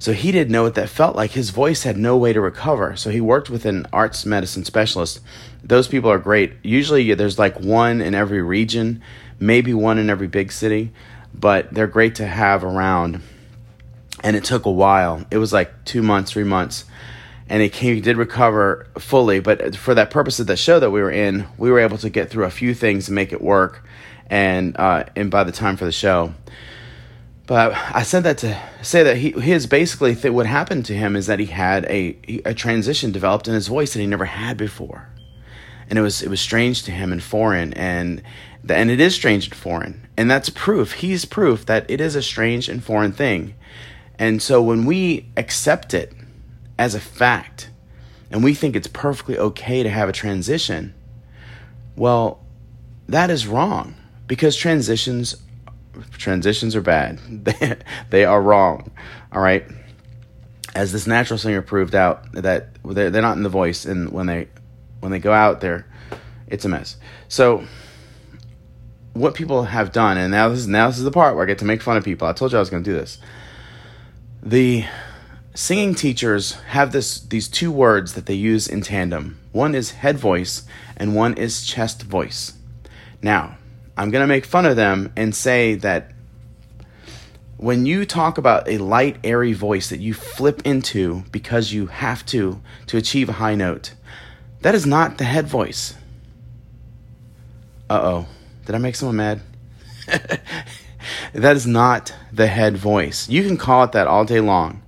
So 0.00 0.12
he 0.12 0.32
didn't 0.32 0.50
know 0.50 0.64
what 0.64 0.74
that 0.74 0.88
felt 0.88 1.14
like. 1.14 1.30
His 1.30 1.50
voice 1.50 1.84
had 1.84 1.96
no 1.96 2.16
way 2.16 2.32
to 2.32 2.40
recover. 2.40 2.96
So 2.96 3.10
he 3.10 3.20
worked 3.20 3.50
with 3.50 3.64
an 3.64 3.86
arts 3.92 4.26
medicine 4.26 4.64
specialist 4.64 5.20
those 5.62 5.86
people 5.86 6.10
are 6.10 6.18
great. 6.18 6.54
Usually 6.64 7.14
there's 7.14 7.38
like 7.38 7.60
one 7.60 8.00
in 8.00 8.16
every 8.16 8.42
region, 8.42 9.00
maybe 9.38 9.72
one 9.72 9.98
in 9.98 10.10
every 10.10 10.26
big 10.26 10.50
city, 10.50 10.92
but 11.32 11.72
they're 11.72 11.86
great 11.86 12.16
to 12.16 12.26
have 12.26 12.64
around. 12.64 13.22
And 14.24 14.34
it 14.34 14.42
took 14.42 14.64
a 14.64 14.72
while. 14.72 15.24
It 15.30 15.38
was 15.38 15.52
like 15.52 15.84
two 15.84 16.02
months, 16.02 16.32
three 16.32 16.44
months. 16.44 16.84
And 17.48 17.62
he, 17.62 17.68
came, 17.68 18.00
did 18.00 18.16
recover 18.16 18.88
fully, 18.98 19.38
but 19.38 19.76
for 19.76 19.94
that 19.94 20.10
purpose 20.10 20.40
of 20.40 20.48
the 20.48 20.56
show 20.56 20.80
that 20.80 20.90
we 20.90 21.00
were 21.00 21.12
in, 21.12 21.46
we 21.56 21.70
were 21.70 21.78
able 21.78 21.98
to 21.98 22.10
get 22.10 22.28
through 22.28 22.44
a 22.44 22.50
few 22.50 22.74
things 22.74 23.08
and 23.08 23.14
make 23.14 23.32
it 23.32 23.40
work. 23.40 23.84
And 24.28 24.76
uh, 24.76 25.04
and 25.14 25.30
by 25.30 25.44
the 25.44 25.52
time 25.52 25.76
for 25.76 25.84
the 25.84 25.92
show, 25.92 26.34
but 27.46 27.72
I 27.94 28.02
said 28.02 28.24
that 28.24 28.38
to 28.38 28.60
say 28.82 29.04
that 29.04 29.18
he 29.18 29.30
his 29.30 29.66
basically 29.66 30.16
th- 30.16 30.34
what 30.34 30.46
happened 30.46 30.84
to 30.86 30.94
him 30.94 31.14
is 31.14 31.26
that 31.26 31.38
he 31.38 31.46
had 31.46 31.84
a 31.84 32.18
a 32.44 32.54
transition 32.54 33.12
developed 33.12 33.46
in 33.46 33.54
his 33.54 33.68
voice 33.68 33.92
that 33.92 34.00
he 34.00 34.06
never 34.06 34.24
had 34.24 34.56
before. 34.56 35.08
And 35.88 35.98
it 35.98 36.02
was 36.02 36.22
it 36.22 36.28
was 36.28 36.40
strange 36.40 36.82
to 36.84 36.90
him 36.90 37.12
and 37.12 37.22
foreign 37.22 37.72
and 37.74 38.20
and 38.68 38.90
it 38.90 39.00
is 39.00 39.14
strange 39.14 39.46
and 39.46 39.54
foreign. 39.54 40.08
And 40.16 40.28
that's 40.28 40.50
proof 40.50 40.94
he's 40.94 41.24
proof 41.24 41.64
that 41.66 41.88
it 41.88 42.00
is 42.00 42.16
a 42.16 42.22
strange 42.22 42.68
and 42.68 42.82
foreign 42.82 43.12
thing. 43.12 43.54
And 44.18 44.42
so 44.42 44.60
when 44.60 44.84
we 44.84 45.26
accept 45.36 45.94
it 45.94 46.12
as 46.78 46.94
a 46.94 47.00
fact 47.00 47.70
and 48.30 48.42
we 48.42 48.54
think 48.54 48.74
it's 48.74 48.88
perfectly 48.88 49.38
okay 49.38 49.82
to 49.82 49.90
have 49.90 50.08
a 50.08 50.12
transition 50.12 50.94
well 51.96 52.44
that 53.08 53.30
is 53.30 53.46
wrong 53.46 53.94
because 54.26 54.56
transitions 54.56 55.36
transitions 56.12 56.76
are 56.76 56.82
bad 56.82 57.18
they, 58.10 58.24
are 58.24 58.42
wrong 58.42 58.90
all 59.32 59.40
right 59.40 59.64
as 60.74 60.92
this 60.92 61.06
natural 61.06 61.38
singer 61.38 61.62
proved 61.62 61.94
out 61.94 62.30
that 62.32 62.68
they're, 62.84 63.10
they're 63.10 63.22
not 63.22 63.36
in 63.36 63.42
the 63.42 63.48
voice 63.48 63.86
and 63.86 64.12
when 64.12 64.26
they 64.26 64.46
when 65.00 65.12
they 65.12 65.18
go 65.18 65.32
out 65.32 65.60
there, 65.60 65.86
it's 66.48 66.64
a 66.64 66.68
mess. 66.68 66.96
So 67.28 67.64
what 69.12 69.34
people 69.34 69.64
have 69.64 69.92
done, 69.92 70.18
and 70.18 70.30
now 70.30 70.48
this 70.48 70.58
is 70.58 70.66
now 70.66 70.88
this 70.88 70.98
is 70.98 71.04
the 71.04 71.10
part 71.10 71.34
where 71.34 71.44
I 71.44 71.46
get 71.46 71.58
to 71.58 71.64
make 71.64 71.82
fun 71.82 71.96
of 71.96 72.04
people. 72.04 72.26
I 72.26 72.32
told 72.32 72.52
you 72.52 72.58
I 72.58 72.60
was 72.60 72.70
going 72.70 72.82
to 72.82 72.90
do 72.90 72.96
this. 72.96 73.18
The 74.42 74.84
singing 75.56 75.94
teachers 75.94 76.52
have 76.68 76.92
this 76.92 77.18
these 77.18 77.48
two 77.48 77.72
words 77.72 78.12
that 78.12 78.26
they 78.26 78.34
use 78.34 78.68
in 78.68 78.82
tandem. 78.82 79.40
One 79.52 79.74
is 79.74 79.92
head 79.92 80.18
voice 80.18 80.64
and 80.96 81.16
one 81.16 81.34
is 81.34 81.66
chest 81.66 82.02
voice. 82.02 82.52
Now, 83.22 83.56
I'm 83.96 84.10
going 84.10 84.22
to 84.22 84.28
make 84.28 84.44
fun 84.44 84.66
of 84.66 84.76
them 84.76 85.12
and 85.16 85.34
say 85.34 85.74
that 85.76 86.12
when 87.56 87.86
you 87.86 88.04
talk 88.04 88.36
about 88.36 88.68
a 88.68 88.76
light 88.76 89.16
airy 89.24 89.54
voice 89.54 89.88
that 89.88 90.00
you 90.00 90.12
flip 90.12 90.60
into 90.66 91.24
because 91.32 91.72
you 91.72 91.86
have 91.86 92.26
to 92.26 92.60
to 92.88 92.98
achieve 92.98 93.30
a 93.30 93.40
high 93.40 93.54
note, 93.54 93.94
that 94.60 94.74
is 94.74 94.84
not 94.84 95.16
the 95.16 95.24
head 95.24 95.48
voice. 95.48 95.94
Uh 97.88 98.00
oh. 98.02 98.26
Did 98.66 98.74
I 98.74 98.78
make 98.78 98.96
someone 98.96 99.16
mad? 99.16 99.40
that 101.32 101.56
is 101.56 101.66
not 101.66 102.12
the 102.30 102.48
head 102.48 102.76
voice. 102.76 103.26
You 103.28 103.42
can 103.44 103.56
call 103.56 103.84
it 103.84 103.92
that 103.92 104.06
all 104.06 104.24
day 104.26 104.40
long. 104.40 104.82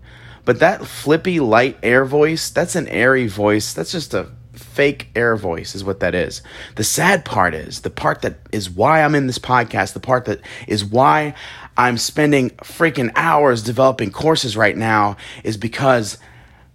But 0.48 0.60
that 0.60 0.86
flippy, 0.86 1.40
light 1.40 1.76
air 1.82 2.06
voice, 2.06 2.48
that's 2.48 2.74
an 2.74 2.88
airy 2.88 3.26
voice. 3.26 3.74
That's 3.74 3.92
just 3.92 4.14
a 4.14 4.30
fake 4.54 5.08
air 5.14 5.36
voice, 5.36 5.74
is 5.74 5.84
what 5.84 6.00
that 6.00 6.14
is. 6.14 6.40
The 6.76 6.84
sad 6.84 7.26
part 7.26 7.52
is, 7.52 7.82
the 7.82 7.90
part 7.90 8.22
that 8.22 8.38
is 8.50 8.70
why 8.70 9.02
I'm 9.02 9.14
in 9.14 9.26
this 9.26 9.38
podcast, 9.38 9.92
the 9.92 10.00
part 10.00 10.24
that 10.24 10.40
is 10.66 10.86
why 10.86 11.34
I'm 11.76 11.98
spending 11.98 12.48
freaking 12.48 13.12
hours 13.14 13.62
developing 13.62 14.10
courses 14.10 14.56
right 14.56 14.74
now, 14.74 15.18
is 15.44 15.58
because 15.58 16.16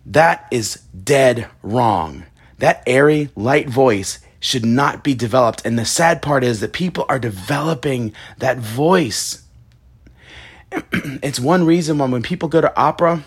that 0.06 0.48
is 0.52 0.76
dead 1.04 1.50
wrong. 1.64 2.26
That 2.60 2.84
airy, 2.86 3.32
light 3.36 3.70
voice 3.70 4.20
should 4.40 4.66
not 4.66 5.04
be 5.04 5.16
developed. 5.16 5.66
And 5.66 5.80
the 5.80 5.86
sad 5.86 6.22
part 6.22 6.44
is 6.44 6.60
that 6.60 6.74
people 6.74 7.08
are 7.10 7.18
developing 7.18 8.14
that 8.38 8.60
voice. 8.60 9.44
it's 10.92 11.40
one 11.40 11.66
reason 11.66 11.98
why 11.98 12.06
when 12.06 12.22
people 12.22 12.50
go 12.50 12.62
to 12.62 12.80
opera, 12.80 13.24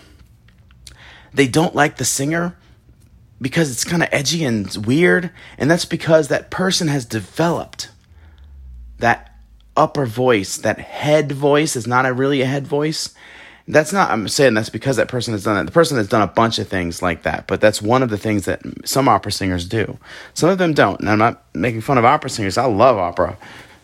they 1.33 1.47
don't 1.47 1.75
like 1.75 1.97
the 1.97 2.05
singer 2.05 2.55
because 3.41 3.71
it's 3.71 3.83
kind 3.83 4.03
of 4.03 4.09
edgy 4.11 4.43
and 4.43 4.73
weird. 4.85 5.31
And 5.57 5.69
that's 5.69 5.85
because 5.85 6.27
that 6.27 6.49
person 6.49 6.87
has 6.87 7.05
developed 7.05 7.89
that 8.99 9.35
upper 9.75 10.05
voice, 10.05 10.57
that 10.57 10.79
head 10.79 11.31
voice 11.31 11.75
is 11.75 11.87
not 11.87 12.05
a 12.05 12.13
really 12.13 12.41
a 12.41 12.45
head 12.45 12.67
voice. 12.67 13.13
That's 13.69 13.91
not 13.91 14.11
i'm 14.11 14.29
saying 14.29 14.53
that's 14.53 14.69
because 14.69 14.95
that 14.95 15.09
person 15.09 15.33
has 15.33 15.43
done 15.43 15.57
that. 15.57 15.65
The 15.65 15.73
person 15.73 15.97
has 15.97 16.07
done 16.07 16.21
a 16.21 16.27
bunch 16.27 16.57
of 16.57 16.69
things 16.69 17.01
like 17.01 17.23
that 17.23 17.47
but 17.47 17.59
that's 17.59 17.81
one 17.81 18.01
of 18.01 18.09
the 18.09 18.17
things 18.17 18.45
that 18.45 18.61
some 18.85 19.09
opera 19.09 19.31
singers 19.31 19.67
do. 19.67 19.99
Some 20.33 20.49
of 20.49 20.57
them 20.57 20.73
don't 20.73 21.01
and 21.01 21.09
i'm 21.09 21.19
not 21.19 21.43
making 21.53 21.81
fun 21.81 21.97
of 21.97 22.05
opera 22.05 22.29
singers. 22.29 22.57
I 22.57 22.65
love 22.65 22.97
opera. 22.97 23.37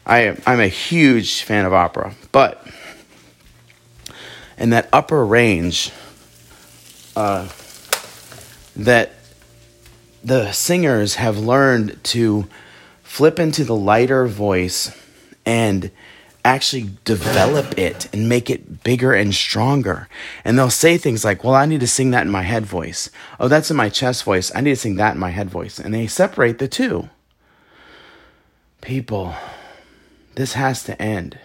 I, 0.06 0.38
i'm 0.48 0.62
a 0.62 0.68
huge 0.68 1.42
fan 1.42 1.66
of 1.66 1.74
opera 1.74 2.16
but 2.32 2.66
in 4.58 4.70
that 4.70 4.88
upper 4.94 5.26
range 5.26 5.92
uh, 7.16 7.48
that 8.76 9.14
the 10.24 10.52
singers 10.52 11.16
have 11.16 11.38
learned 11.38 12.02
to 12.04 12.48
flip 13.02 13.40
into 13.40 13.64
the 13.64 13.76
lighter 13.76 14.26
voice 14.26 14.98
and 15.46 15.92
actually 16.46 16.90
develop 17.06 17.78
it 17.78 18.10
and 18.14 18.28
make 18.28 18.50
it 18.50 18.84
bigger 18.84 19.14
and 19.14 19.34
stronger. 19.34 20.10
And 20.44 20.58
they'll 20.58 20.70
say 20.70 20.98
things 20.98 21.24
like, 21.24 21.44
Well, 21.44 21.56
I 21.56 21.66
need 21.66 21.80
to 21.82 21.88
sing 21.88 22.12
that 22.12 22.26
in 22.26 22.32
my 22.32 22.42
head 22.42 22.66
voice. 22.66 23.10
Oh, 23.40 23.48
that's 23.48 23.72
in 23.72 23.78
my 23.78 23.90
chest 23.90 24.24
voice. 24.24 24.52
I 24.54 24.62
need 24.62 24.72
to 24.72 24.76
sing 24.76 24.96
that 24.96 25.14
in 25.14 25.20
my 25.20 25.30
head 25.30 25.50
voice. 25.50 25.80
And 25.80 25.94
they 25.94 26.08
separate 26.08 26.60
the 26.60 26.68
two. 26.68 27.10
People, 28.82 29.34
this 30.36 30.54
has 30.54 30.84
to 30.84 31.02
end. 31.02 31.40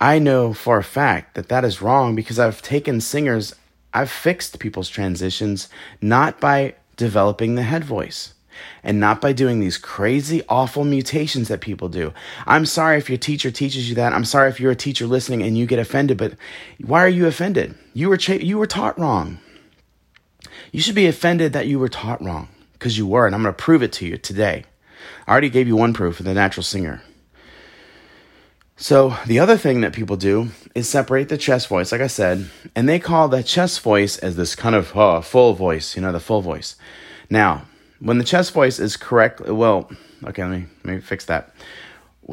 I 0.00 0.18
know 0.18 0.52
for 0.52 0.78
a 0.78 0.84
fact 0.84 1.34
that 1.36 1.48
that 1.48 1.64
is 1.64 1.80
wrong 1.80 2.14
because 2.14 2.38
I've 2.38 2.60
taken 2.60 3.00
singers, 3.00 3.54
I've 3.96 4.10
fixed 4.10 4.58
people's 4.58 4.90
transitions 4.90 5.70
not 6.02 6.38
by 6.38 6.74
developing 6.96 7.54
the 7.54 7.62
head 7.62 7.82
voice 7.82 8.34
and 8.82 9.00
not 9.00 9.22
by 9.22 9.32
doing 9.32 9.58
these 9.58 9.78
crazy, 9.78 10.42
awful 10.50 10.84
mutations 10.84 11.48
that 11.48 11.62
people 11.62 11.88
do. 11.88 12.12
I'm 12.46 12.66
sorry 12.66 12.98
if 12.98 13.08
your 13.08 13.16
teacher 13.16 13.50
teaches 13.50 13.88
you 13.88 13.94
that. 13.94 14.12
I'm 14.12 14.26
sorry 14.26 14.50
if 14.50 14.60
you're 14.60 14.72
a 14.72 14.76
teacher 14.76 15.06
listening 15.06 15.42
and 15.42 15.56
you 15.56 15.64
get 15.64 15.78
offended, 15.78 16.18
but 16.18 16.34
why 16.84 17.02
are 17.02 17.08
you 17.08 17.26
offended? 17.26 17.74
You 17.94 18.10
were, 18.10 18.18
cha- 18.18 18.34
you 18.34 18.58
were 18.58 18.66
taught 18.66 18.98
wrong. 18.98 19.38
You 20.72 20.82
should 20.82 20.94
be 20.94 21.06
offended 21.06 21.54
that 21.54 21.66
you 21.66 21.78
were 21.78 21.88
taught 21.88 22.22
wrong 22.22 22.48
because 22.74 22.98
you 22.98 23.06
were, 23.06 23.24
and 23.24 23.34
I'm 23.34 23.42
going 23.42 23.54
to 23.54 23.62
prove 23.62 23.82
it 23.82 23.94
to 23.94 24.06
you 24.06 24.18
today. 24.18 24.64
I 25.26 25.32
already 25.32 25.48
gave 25.48 25.68
you 25.68 25.76
one 25.76 25.94
proof 25.94 26.20
of 26.20 26.26
the 26.26 26.34
natural 26.34 26.64
singer. 26.64 27.00
So, 28.78 29.16
the 29.26 29.38
other 29.38 29.56
thing 29.56 29.80
that 29.80 29.94
people 29.94 30.16
do 30.16 30.50
is 30.74 30.86
separate 30.86 31.30
the 31.30 31.38
chest 31.38 31.66
voice, 31.68 31.92
like 31.92 32.02
I 32.02 32.08
said, 32.08 32.50
and 32.74 32.86
they 32.86 32.98
call 32.98 33.26
the 33.26 33.42
chest 33.42 33.80
voice 33.80 34.18
as 34.18 34.36
this 34.36 34.54
kind 34.54 34.74
of 34.74 34.94
uh, 34.94 35.22
full 35.22 35.54
voice, 35.54 35.96
you 35.96 36.02
know, 36.02 36.12
the 36.12 36.20
full 36.20 36.42
voice. 36.42 36.76
Now, 37.30 37.62
when 38.00 38.18
the 38.18 38.24
chest 38.24 38.52
voice 38.52 38.78
is 38.78 38.98
correct, 38.98 39.40
well, 39.40 39.90
okay, 40.24 40.42
let 40.44 40.50
me, 40.50 40.66
let 40.84 40.94
me 40.96 41.00
fix 41.00 41.24
that. 41.24 41.54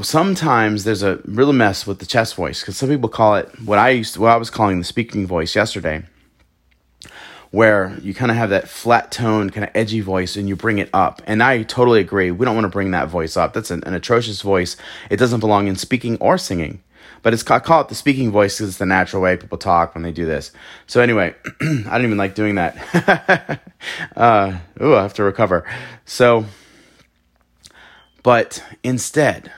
Sometimes 0.01 0.83
there's 0.83 1.01
a 1.01 1.21
real 1.23 1.53
mess 1.53 1.87
with 1.87 1.99
the 1.99 2.05
chest 2.05 2.35
voice 2.35 2.59
because 2.59 2.75
some 2.75 2.89
people 2.89 3.07
call 3.07 3.35
it 3.35 3.47
what 3.61 3.79
I 3.79 3.91
used 3.91 4.15
to, 4.15 4.21
what 4.21 4.31
I 4.31 4.35
was 4.37 4.49
calling 4.49 4.79
the 4.79 4.85
speaking 4.85 5.25
voice 5.25 5.55
yesterday 5.55 6.03
where 7.53 7.95
you 8.01 8.15
kind 8.15 8.31
of 8.31 8.37
have 8.37 8.49
that 8.49 8.67
flat 8.67 9.11
tone, 9.11 9.51
kind 9.51 9.63
of 9.63 9.69
edgy 9.75 9.99
voice, 9.99 10.35
and 10.35 10.49
you 10.49 10.55
bring 10.55 10.79
it 10.79 10.89
up. 10.91 11.21
And 11.27 11.43
I 11.43 11.61
totally 11.61 11.99
agree. 11.99 12.31
We 12.31 12.47
don't 12.47 12.55
want 12.55 12.65
to 12.65 12.69
bring 12.69 12.89
that 12.91 13.09
voice 13.09 13.37
up. 13.37 13.53
That's 13.53 13.69
an, 13.69 13.83
an 13.85 13.93
atrocious 13.93 14.41
voice. 14.41 14.75
It 15.11 15.17
doesn't 15.17 15.39
belong 15.39 15.67
in 15.67 15.75
speaking 15.75 16.17
or 16.17 16.39
singing. 16.39 16.81
But 17.21 17.31
it's 17.31 17.49
I 17.51 17.59
call 17.59 17.81
it 17.81 17.89
the 17.89 17.95
speaking 17.95 18.31
voice 18.31 18.57
because 18.57 18.69
it's 18.69 18.79
the 18.79 18.87
natural 18.87 19.21
way 19.21 19.37
people 19.37 19.59
talk 19.59 19.93
when 19.93 20.01
they 20.01 20.11
do 20.11 20.25
this. 20.25 20.51
So 20.87 20.99
anyway, 20.99 21.35
I 21.61 21.91
don't 21.91 22.05
even 22.05 22.17
like 22.17 22.33
doing 22.33 22.55
that. 22.55 23.61
uh, 24.17 24.57
ooh, 24.81 24.95
I 24.95 25.03
have 25.03 25.13
to 25.13 25.23
recover. 25.23 25.63
So, 26.05 26.45
but 28.23 28.63
instead, 28.81 29.51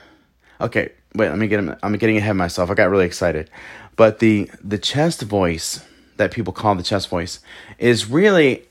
okay, 0.59 0.91
wait. 1.13 1.29
Let 1.29 1.37
me 1.37 1.47
get. 1.47 1.79
I'm 1.81 1.93
getting 1.93 2.17
ahead 2.17 2.31
of 2.31 2.37
myself. 2.37 2.69
I 2.69 2.73
got 2.73 2.89
really 2.89 3.05
excited. 3.05 3.49
But 3.95 4.19
the 4.19 4.51
the 4.61 4.77
chest 4.77 5.21
voice 5.21 5.81
that 6.17 6.31
people 6.31 6.53
call 6.53 6.75
the 6.75 6.83
chest 6.83 7.09
voice 7.09 7.39
is 7.77 8.09
really 8.09 8.65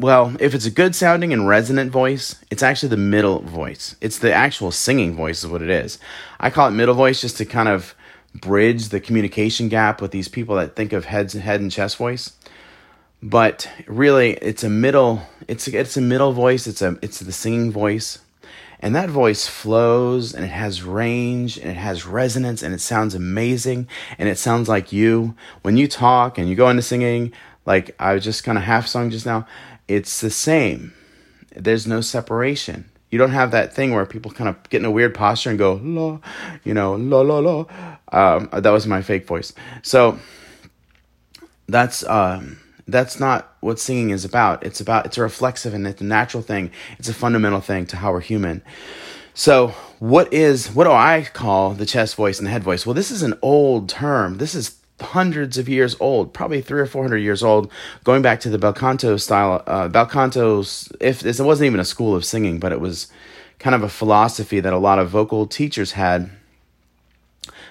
well, 0.00 0.36
if 0.38 0.54
it's 0.54 0.66
a 0.66 0.70
good 0.70 0.94
sounding 0.94 1.32
and 1.32 1.48
resonant 1.48 1.90
voice, 1.90 2.36
it's 2.50 2.62
actually 2.62 2.90
the 2.90 2.96
middle 2.96 3.40
voice. 3.40 3.96
It's 4.00 4.20
the 4.20 4.32
actual 4.32 4.70
singing 4.70 5.16
voice, 5.16 5.42
is 5.42 5.50
what 5.50 5.60
it 5.60 5.70
is. 5.70 5.98
I 6.38 6.50
call 6.50 6.68
it 6.68 6.72
middle 6.72 6.94
voice 6.94 7.20
just 7.20 7.36
to 7.38 7.44
kind 7.44 7.68
of 7.68 7.96
bridge 8.32 8.90
the 8.90 9.00
communication 9.00 9.68
gap 9.68 10.00
with 10.00 10.12
these 10.12 10.28
people 10.28 10.54
that 10.56 10.76
think 10.76 10.92
of 10.92 11.06
heads, 11.06 11.32
head 11.32 11.60
and 11.60 11.72
chest 11.72 11.96
voice. 11.96 12.32
But 13.20 13.68
really, 13.88 14.34
it's 14.34 14.62
a 14.62 14.70
middle. 14.70 15.22
It's 15.48 15.66
it's 15.66 15.96
a 15.96 16.00
middle 16.00 16.32
voice. 16.32 16.68
It's 16.68 16.82
a 16.82 16.96
it's 17.02 17.18
the 17.18 17.32
singing 17.32 17.72
voice. 17.72 18.20
And 18.80 18.94
that 18.94 19.10
voice 19.10 19.46
flows 19.46 20.32
and 20.32 20.44
it 20.44 20.50
has 20.50 20.82
range 20.82 21.58
and 21.58 21.68
it 21.68 21.76
has 21.76 22.06
resonance 22.06 22.62
and 22.62 22.72
it 22.72 22.80
sounds 22.80 23.14
amazing 23.14 23.88
and 24.18 24.28
it 24.28 24.38
sounds 24.38 24.68
like 24.68 24.92
you. 24.92 25.34
When 25.62 25.76
you 25.76 25.88
talk 25.88 26.38
and 26.38 26.48
you 26.48 26.54
go 26.54 26.68
into 26.68 26.82
singing, 26.82 27.32
like 27.66 27.94
I 27.98 28.14
was 28.14 28.24
just 28.24 28.44
kind 28.44 28.56
of 28.56 28.64
half 28.64 28.86
sung 28.86 29.10
just 29.10 29.26
now, 29.26 29.46
it's 29.88 30.20
the 30.20 30.30
same. 30.30 30.94
There's 31.54 31.86
no 31.86 32.00
separation. 32.00 32.88
You 33.10 33.18
don't 33.18 33.30
have 33.30 33.50
that 33.50 33.72
thing 33.72 33.92
where 33.92 34.04
people 34.06 34.30
kind 34.30 34.48
of 34.48 34.68
get 34.68 34.80
in 34.80 34.84
a 34.84 34.90
weird 34.90 35.14
posture 35.14 35.50
and 35.50 35.58
go, 35.58 35.80
la, 35.82 36.20
you 36.62 36.74
know, 36.74 36.94
la, 36.94 37.22
la, 37.22 37.38
la. 37.38 37.64
Um, 38.12 38.48
that 38.52 38.70
was 38.70 38.86
my 38.86 39.02
fake 39.02 39.26
voice. 39.26 39.52
So 39.82 40.18
that's, 41.66 42.06
um, 42.06 42.58
that's 42.88 43.20
not 43.20 43.54
what 43.60 43.78
singing 43.78 44.10
is 44.10 44.24
about. 44.24 44.64
It's 44.64 44.80
about 44.80 45.06
it's 45.06 45.18
a 45.18 45.22
reflexive 45.22 45.74
and 45.74 45.86
it's 45.86 46.00
a 46.00 46.04
natural 46.04 46.42
thing. 46.42 46.70
It's 46.98 47.08
a 47.08 47.14
fundamental 47.14 47.60
thing 47.60 47.86
to 47.86 47.96
how 47.96 48.12
we're 48.12 48.20
human. 48.20 48.62
So, 49.34 49.68
what 50.00 50.32
is 50.32 50.68
what 50.74 50.84
do 50.84 50.90
I 50.90 51.28
call 51.32 51.74
the 51.74 51.86
chest 51.86 52.16
voice 52.16 52.38
and 52.38 52.46
the 52.46 52.50
head 52.50 52.64
voice? 52.64 52.84
Well, 52.86 52.94
this 52.94 53.10
is 53.10 53.22
an 53.22 53.34
old 53.42 53.88
term. 53.88 54.38
This 54.38 54.54
is 54.54 54.76
hundreds 55.00 55.58
of 55.58 55.68
years 55.68 55.94
old, 56.00 56.34
probably 56.34 56.60
three 56.60 56.80
or 56.80 56.86
four 56.86 57.02
hundred 57.02 57.18
years 57.18 57.42
old, 57.42 57.70
going 58.04 58.22
back 58.22 58.40
to 58.40 58.50
the 58.50 58.58
bel 58.58 58.72
canto 58.72 59.16
style. 59.16 59.62
Uh, 59.66 59.88
bel 59.88 60.06
canto's, 60.06 60.90
if 61.00 61.24
it 61.24 61.38
wasn't 61.40 61.66
even 61.66 61.78
a 61.78 61.84
school 61.84 62.16
of 62.16 62.24
singing, 62.24 62.58
but 62.58 62.72
it 62.72 62.80
was 62.80 63.08
kind 63.58 63.74
of 63.74 63.82
a 63.82 63.88
philosophy 63.88 64.60
that 64.60 64.72
a 64.72 64.78
lot 64.78 64.98
of 64.98 65.10
vocal 65.10 65.46
teachers 65.46 65.92
had 65.92 66.30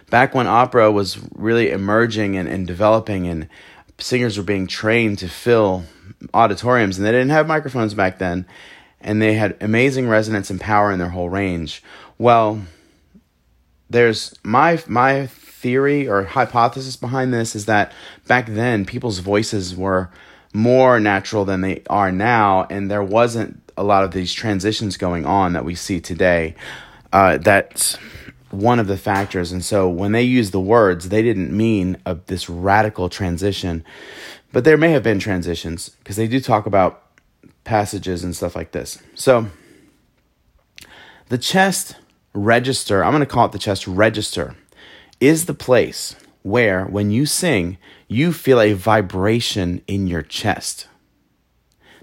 back 0.09 0.33
when 0.33 0.47
opera 0.47 0.91
was 0.91 1.19
really 1.33 1.71
emerging 1.71 2.37
and, 2.37 2.47
and 2.47 2.67
developing 2.67 3.27
and 3.27 3.47
singers 3.99 4.37
were 4.37 4.43
being 4.43 4.67
trained 4.67 5.19
to 5.19 5.27
fill 5.27 5.83
auditoriums, 6.33 6.97
and 6.97 7.05
they 7.05 7.11
didn't 7.11 7.29
have 7.29 7.47
microphones 7.47 7.93
back 7.93 8.17
then, 8.19 8.45
and 9.01 9.21
they 9.21 9.33
had 9.33 9.57
amazing 9.61 10.07
resonance 10.07 10.49
and 10.49 10.59
power 10.59 10.91
in 10.91 10.99
their 10.99 11.09
whole 11.09 11.29
range. 11.29 11.83
Well, 12.17 12.61
there's 13.89 14.35
my 14.43 14.81
my 14.87 15.27
theory 15.27 16.07
or 16.07 16.23
hypothesis 16.23 16.95
behind 16.95 17.33
this 17.33 17.55
is 17.55 17.65
that 17.65 17.91
back 18.27 18.47
then 18.47 18.85
people's 18.85 19.19
voices 19.19 19.75
were 19.75 20.09
more 20.53 20.99
natural 20.99 21.45
than 21.45 21.61
they 21.61 21.83
are 21.89 22.11
now, 22.11 22.65
and 22.69 22.89
there 22.89 23.03
wasn't 23.03 23.61
a 23.77 23.83
lot 23.83 24.03
of 24.03 24.11
these 24.11 24.33
transitions 24.33 24.97
going 24.97 25.25
on 25.25 25.53
that 25.53 25.65
we 25.65 25.75
see 25.75 25.99
today. 25.99 26.55
Uh, 27.13 27.37
that's 27.37 27.97
one 28.51 28.79
of 28.79 28.87
the 28.87 28.97
factors. 28.97 29.51
And 29.51 29.63
so 29.63 29.89
when 29.89 30.11
they 30.11 30.23
use 30.23 30.51
the 30.51 30.59
words, 30.59 31.09
they 31.09 31.21
didn't 31.21 31.55
mean 31.55 31.97
a, 32.05 32.15
this 32.15 32.49
radical 32.49 33.09
transition, 33.09 33.83
but 34.51 34.63
there 34.63 34.77
may 34.77 34.91
have 34.91 35.03
been 35.03 35.19
transitions 35.19 35.89
because 35.89 36.15
they 36.15 36.27
do 36.27 36.39
talk 36.39 36.65
about 36.65 37.03
passages 37.63 38.23
and 38.23 38.35
stuff 38.35 38.55
like 38.55 38.71
this. 38.71 38.97
So 39.13 39.47
the 41.29 41.37
chest 41.37 41.95
register, 42.33 43.03
I'm 43.03 43.11
going 43.11 43.19
to 43.19 43.25
call 43.25 43.45
it 43.45 43.51
the 43.51 43.59
chest 43.59 43.87
register, 43.87 44.55
is 45.19 45.45
the 45.45 45.53
place 45.53 46.15
where 46.43 46.85
when 46.85 47.11
you 47.11 47.25
sing, 47.25 47.77
you 48.07 48.31
feel 48.31 48.61
a 48.61 48.73
vibration 48.73 49.81
in 49.87 50.07
your 50.07 50.21
chest. 50.21 50.87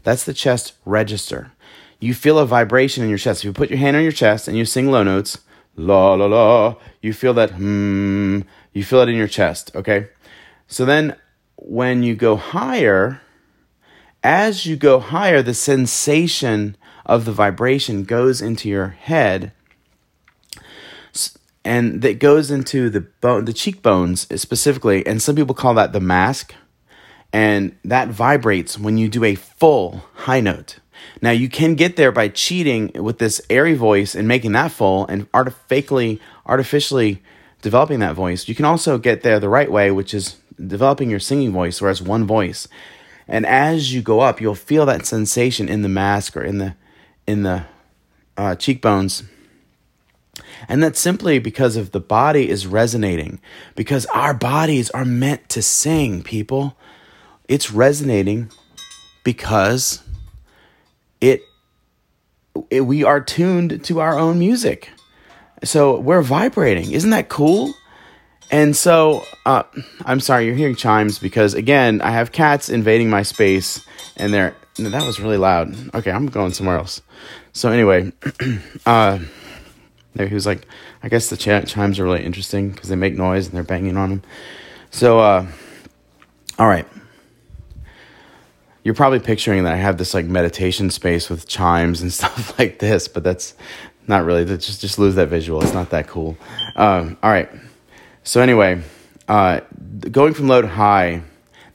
That's 0.02 0.24
the 0.24 0.34
chest 0.34 0.74
register. 0.84 1.52
You 1.98 2.12
feel 2.12 2.38
a 2.38 2.44
vibration 2.44 3.02
in 3.02 3.08
your 3.08 3.18
chest. 3.18 3.40
If 3.40 3.44
you 3.46 3.52
put 3.54 3.70
your 3.70 3.78
hand 3.78 3.96
on 3.96 4.02
your 4.02 4.12
chest 4.12 4.46
and 4.46 4.56
you 4.58 4.66
sing 4.66 4.90
low 4.90 5.02
notes, 5.02 5.38
la 5.76 6.14
la 6.14 6.26
la. 6.26 6.76
You 7.02 7.12
feel 7.12 7.35
that 7.35 7.52
hmm, 7.52 8.40
you 8.73 8.85
feel 8.85 9.00
it 9.00 9.09
in 9.09 9.16
your 9.16 9.28
chest, 9.28 9.71
okay? 9.75 10.09
So 10.66 10.85
then 10.85 11.16
when 11.57 12.02
you 12.02 12.14
go 12.14 12.37
higher, 12.37 13.21
as 14.23 14.66
you 14.66 14.76
go 14.76 15.00
higher, 15.00 15.43
the 15.43 15.54
sensation 15.54 16.76
of 17.07 17.25
the 17.25 17.33
vibration 17.33 18.04
goes 18.04 18.40
into 18.40 18.69
your 18.69 18.88
head 18.88 19.52
and 21.64 22.02
that 22.02 22.19
goes 22.19 22.50
into 22.50 22.90
the 22.90 23.00
bone 23.00 23.47
the 23.47 23.52
cheekbones 23.52 24.26
specifically 24.40 25.07
and 25.07 25.23
some 25.23 25.35
people 25.35 25.54
call 25.54 25.75
that 25.75 25.93
the 25.93 26.00
mask 26.00 26.54
and 27.33 27.76
that 27.85 28.09
vibrates 28.09 28.78
when 28.78 28.99
you 28.99 29.09
do 29.09 29.25
a 29.25 29.35
full 29.35 30.04
high 30.14 30.40
note 30.40 30.78
now 31.20 31.30
you 31.30 31.49
can 31.49 31.75
get 31.75 31.96
there 31.96 32.12
by 32.12 32.28
cheating 32.28 32.90
with 32.94 33.18
this 33.18 33.40
airy 33.50 33.75
voice 33.75 34.14
and 34.14 34.28
making 34.28 34.52
that 34.52 34.73
full 34.73 35.06
and 35.06 35.26
artificially 35.32 36.20
artificially 36.46 37.23
developing 37.62 38.00
that 38.00 38.14
voice. 38.14 38.46
You 38.46 38.54
can 38.54 38.66
also 38.66 38.99
get 38.99 39.23
there 39.23 39.40
the 39.40 39.49
right 39.49 39.70
way, 39.70 39.90
which 39.90 40.12
is 40.12 40.37
developing 40.64 41.11
your 41.11 41.20
singing 41.20 41.52
voice, 41.52 41.80
whereas 41.80 42.02
one 42.02 42.26
voice. 42.26 42.68
And 43.26 43.46
as 43.46 43.94
you 43.94 44.02
go 44.02 44.20
up, 44.20 44.40
you'll 44.40 44.54
feel 44.54 44.84
that 44.87 45.06
sensation 45.06 45.68
in 45.68 45.82
the 45.82 45.88
mask 45.88 46.37
or 46.37 46.42
in 46.42 46.58
the 46.58 46.75
in 47.26 47.42
the 47.42 47.64
uh, 48.37 48.54
cheekbones. 48.54 49.23
And 50.68 50.82
that's 50.82 51.00
simply 51.00 51.38
because 51.38 51.76
of 51.76 51.92
the 51.92 52.00
body 52.00 52.49
is 52.49 52.66
resonating, 52.66 53.40
because 53.75 54.06
our 54.06 54.34
bodies 54.34 54.90
are 54.90 55.04
meant 55.04 55.49
to 55.50 55.62
sing, 55.62 56.23
people. 56.23 56.76
It's 57.49 57.70
resonating 57.70 58.50
because 59.25 60.02
it, 61.25 61.43
it 62.71 62.83
we 62.83 63.02
are 63.02 63.21
tuned 63.21 63.83
to 63.85 64.00
our 64.00 64.19
own 64.19 64.38
music. 64.38 64.90
So 65.62 65.99
we're 65.99 66.23
vibrating. 66.23 66.93
Isn't 66.93 67.11
that 67.11 67.31
cool? 67.31 67.73
And 68.50 68.76
so, 68.76 69.25
uh, 69.47 69.62
I'm 70.04 70.21
sorry, 70.21 70.45
you're 70.45 70.54
hearing 70.54 70.76
chimes 70.76 71.19
because, 71.19 71.54
again, 71.54 72.02
I 72.02 72.11
have 72.11 72.31
cats 72.31 72.69
invading 72.69 73.09
my 73.09 73.23
space 73.23 73.85
and 74.16 74.35
they're, 74.35 74.54
that 74.76 75.07
was 75.07 75.19
really 75.19 75.38
loud. 75.38 75.75
Okay, 75.95 76.11
I'm 76.11 76.26
going 76.26 76.52
somewhere 76.52 76.76
else. 76.76 77.00
So, 77.54 77.71
anyway, 77.71 78.12
uh, 78.87 79.19
there 80.14 80.28
he 80.28 80.35
was 80.35 80.45
like, 80.45 80.66
I 81.02 81.09
guess 81.09 81.31
the 81.31 81.38
ch- 81.38 81.66
chimes 81.69 81.99
are 81.99 82.04
really 82.04 82.23
interesting 82.23 82.71
because 82.71 82.90
they 82.90 82.97
make 82.97 83.16
noise 83.16 83.47
and 83.47 83.57
they're 83.57 83.62
banging 83.62 83.97
on 83.97 84.11
them. 84.11 84.23
So, 84.90 85.21
uh, 85.21 85.47
all 86.59 86.69
right 86.69 86.87
you're 88.84 88.94
probably 88.94 89.18
picturing 89.18 89.64
that 89.64 89.72
I 89.72 89.76
have 89.76 89.96
this 89.96 90.14
like 90.14 90.26
meditation 90.26 90.90
space 90.90 91.28
with 91.30 91.48
chimes 91.48 92.02
and 92.02 92.12
stuff 92.12 92.56
like 92.58 92.78
this, 92.78 93.08
but 93.08 93.24
that's 93.24 93.54
not 94.06 94.24
really. 94.24 94.44
Just 94.44 94.80
just 94.80 94.98
lose 94.98 95.16
that 95.16 95.28
visual. 95.28 95.62
It's 95.62 95.72
not 95.72 95.90
that 95.90 96.06
cool. 96.06 96.36
Um, 96.76 97.16
all 97.22 97.30
right. 97.30 97.48
So 98.22 98.40
anyway, 98.40 98.82
uh, 99.26 99.60
going 100.10 100.34
from 100.34 100.48
low 100.48 100.62
to 100.62 100.68
high, 100.68 101.22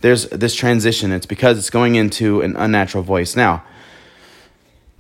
there's 0.01 0.29
this 0.29 0.55
transition. 0.55 1.11
It's 1.11 1.25
because 1.25 1.57
it's 1.57 1.71
going 1.71 1.95
into 1.95 2.41
an 2.41 2.55
unnatural 2.55 3.03
voice. 3.03 3.35
Now, 3.35 3.63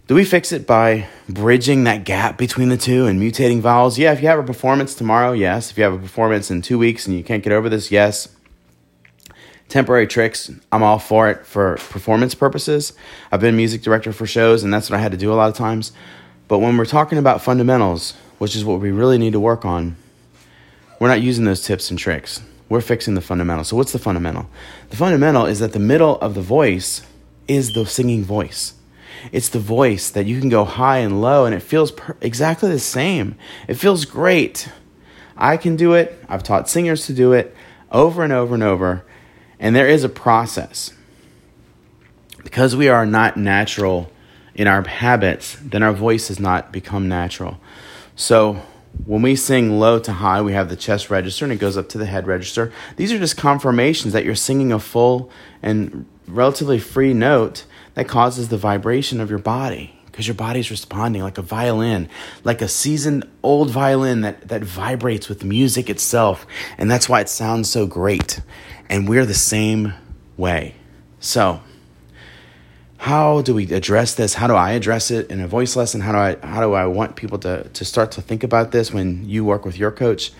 do 0.07 0.15
we 0.15 0.25
fix 0.25 0.51
it 0.51 0.65
by 0.65 1.07
bridging 1.27 1.83
that 1.83 2.03
gap 2.03 2.37
between 2.39 2.69
the 2.69 2.77
two 2.77 3.05
and 3.05 3.21
mutating 3.21 3.61
vowels? 3.61 3.99
Yeah, 3.99 4.11
if 4.11 4.21
you 4.23 4.27
have 4.27 4.39
a 4.39 4.43
performance 4.43 4.95
tomorrow, 4.95 5.33
yes. 5.33 5.69
If 5.69 5.77
you 5.77 5.83
have 5.83 5.93
a 5.93 5.99
performance 5.99 6.49
in 6.49 6.63
two 6.63 6.79
weeks 6.79 7.05
and 7.05 7.15
you 7.15 7.23
can't 7.23 7.43
get 7.43 7.53
over 7.53 7.69
this, 7.69 7.91
yes. 7.91 8.27
Temporary 9.69 10.07
tricks, 10.07 10.49
I'm 10.71 10.81
all 10.81 10.97
for 10.97 11.29
it 11.29 11.45
for 11.45 11.75
performance 11.75 12.33
purposes. 12.33 12.93
I've 13.31 13.39
been 13.39 13.55
music 13.55 13.83
director 13.83 14.11
for 14.11 14.25
shows, 14.25 14.63
and 14.63 14.73
that's 14.73 14.89
what 14.89 14.97
I 14.97 15.01
had 15.01 15.11
to 15.11 15.17
do 15.17 15.31
a 15.31 15.35
lot 15.35 15.47
of 15.47 15.55
times. 15.55 15.91
But 16.47 16.57
when 16.57 16.75
we're 16.75 16.85
talking 16.85 17.19
about 17.19 17.43
fundamentals, 17.43 18.15
which 18.39 18.55
is 18.55 18.65
what 18.65 18.79
we 18.79 18.89
really 18.89 19.19
need 19.19 19.33
to 19.33 19.39
work 19.39 19.65
on, 19.65 19.95
we're 20.99 21.07
not 21.07 21.21
using 21.21 21.45
those 21.45 21.63
tips 21.63 21.91
and 21.91 21.99
tricks. 21.99 22.41
We're 22.67 22.81
fixing 22.81 23.13
the 23.13 23.21
fundamental. 23.21 23.63
So, 23.63 23.77
what's 23.77 23.91
the 23.91 23.99
fundamental? 23.99 24.49
The 24.89 24.97
fundamental 24.97 25.45
is 25.45 25.59
that 25.59 25.73
the 25.73 25.79
middle 25.79 26.19
of 26.19 26.33
the 26.33 26.41
voice 26.41 27.03
is 27.47 27.73
the 27.73 27.85
singing 27.85 28.23
voice. 28.23 28.73
It's 29.31 29.49
the 29.49 29.59
voice 29.59 30.09
that 30.09 30.25
you 30.25 30.39
can 30.39 30.49
go 30.49 30.65
high 30.65 30.97
and 30.97 31.21
low, 31.21 31.45
and 31.45 31.53
it 31.53 31.61
feels 31.61 31.91
per- 31.91 32.17
exactly 32.21 32.71
the 32.71 32.79
same. 32.79 33.35
It 33.67 33.75
feels 33.75 34.05
great. 34.05 34.67
I 35.37 35.57
can 35.57 35.75
do 35.75 35.93
it. 35.93 36.23
I've 36.27 36.41
taught 36.41 36.67
singers 36.67 37.05
to 37.05 37.13
do 37.13 37.33
it 37.33 37.55
over 37.91 38.23
and 38.23 38.33
over 38.33 38.55
and 38.55 38.63
over. 38.63 39.03
And 39.59 39.75
there 39.75 39.87
is 39.87 40.03
a 40.03 40.09
process. 40.09 40.93
Because 42.43 42.75
we 42.75 42.87
are 42.87 43.05
not 43.05 43.37
natural 43.37 44.11
in 44.55 44.67
our 44.67 44.81
habits, 44.87 45.57
then 45.61 45.83
our 45.83 45.93
voice 45.93 46.29
has 46.29 46.39
not 46.39 46.71
become 46.71 47.07
natural. 47.07 47.59
So 48.15 48.61
when 49.05 49.21
we 49.21 49.35
sing 49.35 49.79
low 49.79 49.99
to 49.99 50.13
high, 50.13 50.41
we 50.41 50.53
have 50.53 50.69
the 50.69 50.75
chest 50.75 51.09
register 51.09 51.45
and 51.45 51.53
it 51.53 51.59
goes 51.59 51.77
up 51.77 51.89
to 51.89 51.97
the 51.97 52.05
head 52.05 52.27
register. 52.27 52.71
These 52.95 53.11
are 53.11 53.19
just 53.19 53.37
confirmations 53.37 54.13
that 54.13 54.25
you're 54.25 54.35
singing 54.35 54.71
a 54.71 54.79
full 54.79 55.29
and 55.61 56.05
relatively 56.27 56.79
free 56.79 57.13
note 57.13 57.65
that 57.93 58.07
causes 58.07 58.49
the 58.49 58.57
vibration 58.57 59.19
of 59.19 59.29
your 59.29 59.39
body 59.39 59.98
because 60.19 60.27
your 60.27 60.35
body's 60.35 60.69
responding 60.69 61.21
like 61.21 61.37
a 61.37 61.41
violin, 61.41 62.09
like 62.43 62.61
a 62.61 62.67
seasoned 62.67 63.23
old 63.41 63.69
violin 63.69 64.19
that, 64.19 64.49
that 64.49 64.61
vibrates 64.61 65.29
with 65.29 65.45
music 65.45 65.89
itself. 65.89 66.45
And 66.77 66.91
that's 66.91 67.07
why 67.07 67.21
it 67.21 67.29
sounds 67.29 67.69
so 67.69 67.85
great. 67.87 68.41
And 68.89 69.07
we're 69.07 69.25
the 69.25 69.33
same 69.33 69.93
way. 70.35 70.75
So, 71.21 71.61
how 72.97 73.41
do 73.43 73.53
we 73.53 73.71
address 73.71 74.13
this? 74.13 74.33
How 74.33 74.47
do 74.47 74.55
I 74.55 74.71
address 74.71 75.09
it 75.09 75.31
in 75.31 75.39
a 75.39 75.47
voice 75.47 75.77
lesson? 75.77 76.01
How 76.01 76.11
do 76.11 76.17
I 76.17 76.45
how 76.45 76.59
do 76.59 76.73
I 76.73 76.85
want 76.85 77.15
people 77.15 77.39
to, 77.39 77.69
to 77.69 77.85
start 77.85 78.11
to 78.11 78.21
think 78.21 78.43
about 78.43 78.73
this 78.73 78.91
when 78.91 79.23
you 79.23 79.45
work 79.45 79.63
with 79.63 79.77
your 79.77 79.89
coach? 79.89 80.33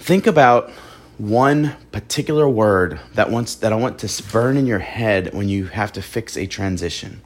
Think 0.00 0.26
about 0.26 0.68
one 1.16 1.76
particular 1.92 2.48
word 2.48 2.98
that 3.14 3.30
wants 3.30 3.54
that 3.54 3.72
I 3.72 3.76
want 3.76 4.00
to 4.00 4.22
burn 4.32 4.56
in 4.56 4.66
your 4.66 4.80
head 4.80 5.32
when 5.32 5.48
you 5.48 5.66
have 5.66 5.92
to 5.92 6.02
fix 6.02 6.36
a 6.36 6.46
transition. 6.48 7.22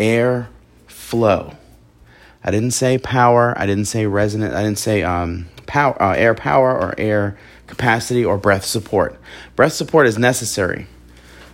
Air 0.00 0.48
flow. 0.88 1.52
I 2.42 2.50
didn't 2.50 2.70
say 2.70 2.98
power. 2.98 3.54
I 3.56 3.66
didn't 3.66 3.84
say 3.84 4.06
resonant. 4.06 4.54
I 4.54 4.62
didn't 4.62 4.78
say 4.78 5.02
um, 5.02 5.48
power, 5.66 6.00
uh, 6.02 6.14
air 6.14 6.34
power 6.34 6.72
or 6.72 6.94
air 6.98 7.38
capacity 7.66 8.24
or 8.24 8.38
breath 8.38 8.64
support. 8.64 9.20
Breath 9.56 9.74
support 9.74 10.06
is 10.06 10.18
necessary, 10.18 10.86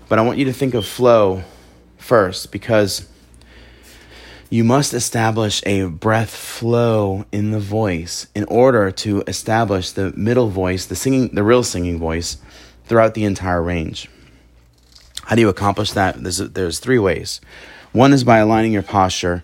but 0.08 0.18
I 0.18 0.22
want 0.22 0.38
you 0.38 0.44
to 0.46 0.52
think 0.52 0.74
of 0.74 0.86
flow 0.86 1.42
first 1.98 2.52
because 2.52 3.08
you 4.48 4.62
must 4.62 4.94
establish 4.94 5.60
a 5.66 5.86
breath 5.86 6.30
flow 6.30 7.24
in 7.32 7.50
the 7.50 7.58
voice 7.58 8.28
in 8.34 8.44
order 8.44 8.92
to 8.92 9.24
establish 9.26 9.90
the 9.90 10.12
middle 10.12 10.48
voice, 10.48 10.86
the 10.86 10.94
singing, 10.94 11.34
the 11.34 11.42
real 11.42 11.64
singing 11.64 11.98
voice 11.98 12.36
throughout 12.84 13.14
the 13.14 13.24
entire 13.24 13.60
range. 13.60 14.08
How 15.24 15.34
do 15.34 15.40
you 15.40 15.48
accomplish 15.48 15.90
that? 15.92 16.22
There's, 16.22 16.38
there's 16.38 16.78
three 16.78 17.00
ways. 17.00 17.40
One 17.92 18.12
is 18.12 18.24
by 18.24 18.38
aligning 18.38 18.72
your 18.72 18.82
posture, 18.82 19.42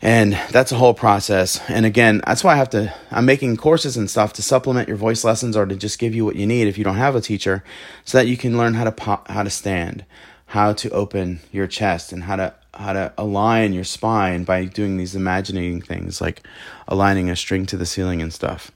and 0.00 0.32
that's 0.50 0.72
a 0.72 0.76
whole 0.76 0.94
process. 0.94 1.60
And 1.68 1.86
again, 1.86 2.22
that's 2.26 2.42
why 2.42 2.54
I 2.54 2.56
have 2.56 2.70
to, 2.70 2.92
I'm 3.10 3.24
making 3.24 3.56
courses 3.56 3.96
and 3.96 4.10
stuff 4.10 4.32
to 4.34 4.42
supplement 4.42 4.88
your 4.88 4.96
voice 4.96 5.24
lessons 5.24 5.56
or 5.56 5.64
to 5.66 5.76
just 5.76 5.98
give 5.98 6.14
you 6.14 6.24
what 6.24 6.36
you 6.36 6.46
need 6.46 6.68
if 6.68 6.76
you 6.76 6.84
don't 6.84 6.96
have 6.96 7.14
a 7.14 7.20
teacher 7.20 7.62
so 8.04 8.18
that 8.18 8.26
you 8.26 8.36
can 8.36 8.58
learn 8.58 8.74
how 8.74 8.84
to, 8.84 8.92
pop, 8.92 9.28
how 9.28 9.42
to 9.42 9.50
stand, 9.50 10.04
how 10.46 10.72
to 10.72 10.90
open 10.90 11.40
your 11.50 11.66
chest, 11.66 12.12
and 12.12 12.24
how 12.24 12.36
to 12.36 12.54
how 12.74 12.94
to 12.94 13.12
align 13.18 13.74
your 13.74 13.84
spine 13.84 14.44
by 14.44 14.64
doing 14.64 14.96
these 14.96 15.14
imagining 15.14 15.82
things 15.82 16.22
like 16.22 16.42
aligning 16.88 17.28
a 17.28 17.36
string 17.36 17.66
to 17.66 17.76
the 17.76 17.84
ceiling 17.84 18.22
and 18.22 18.32
stuff. 18.32 18.72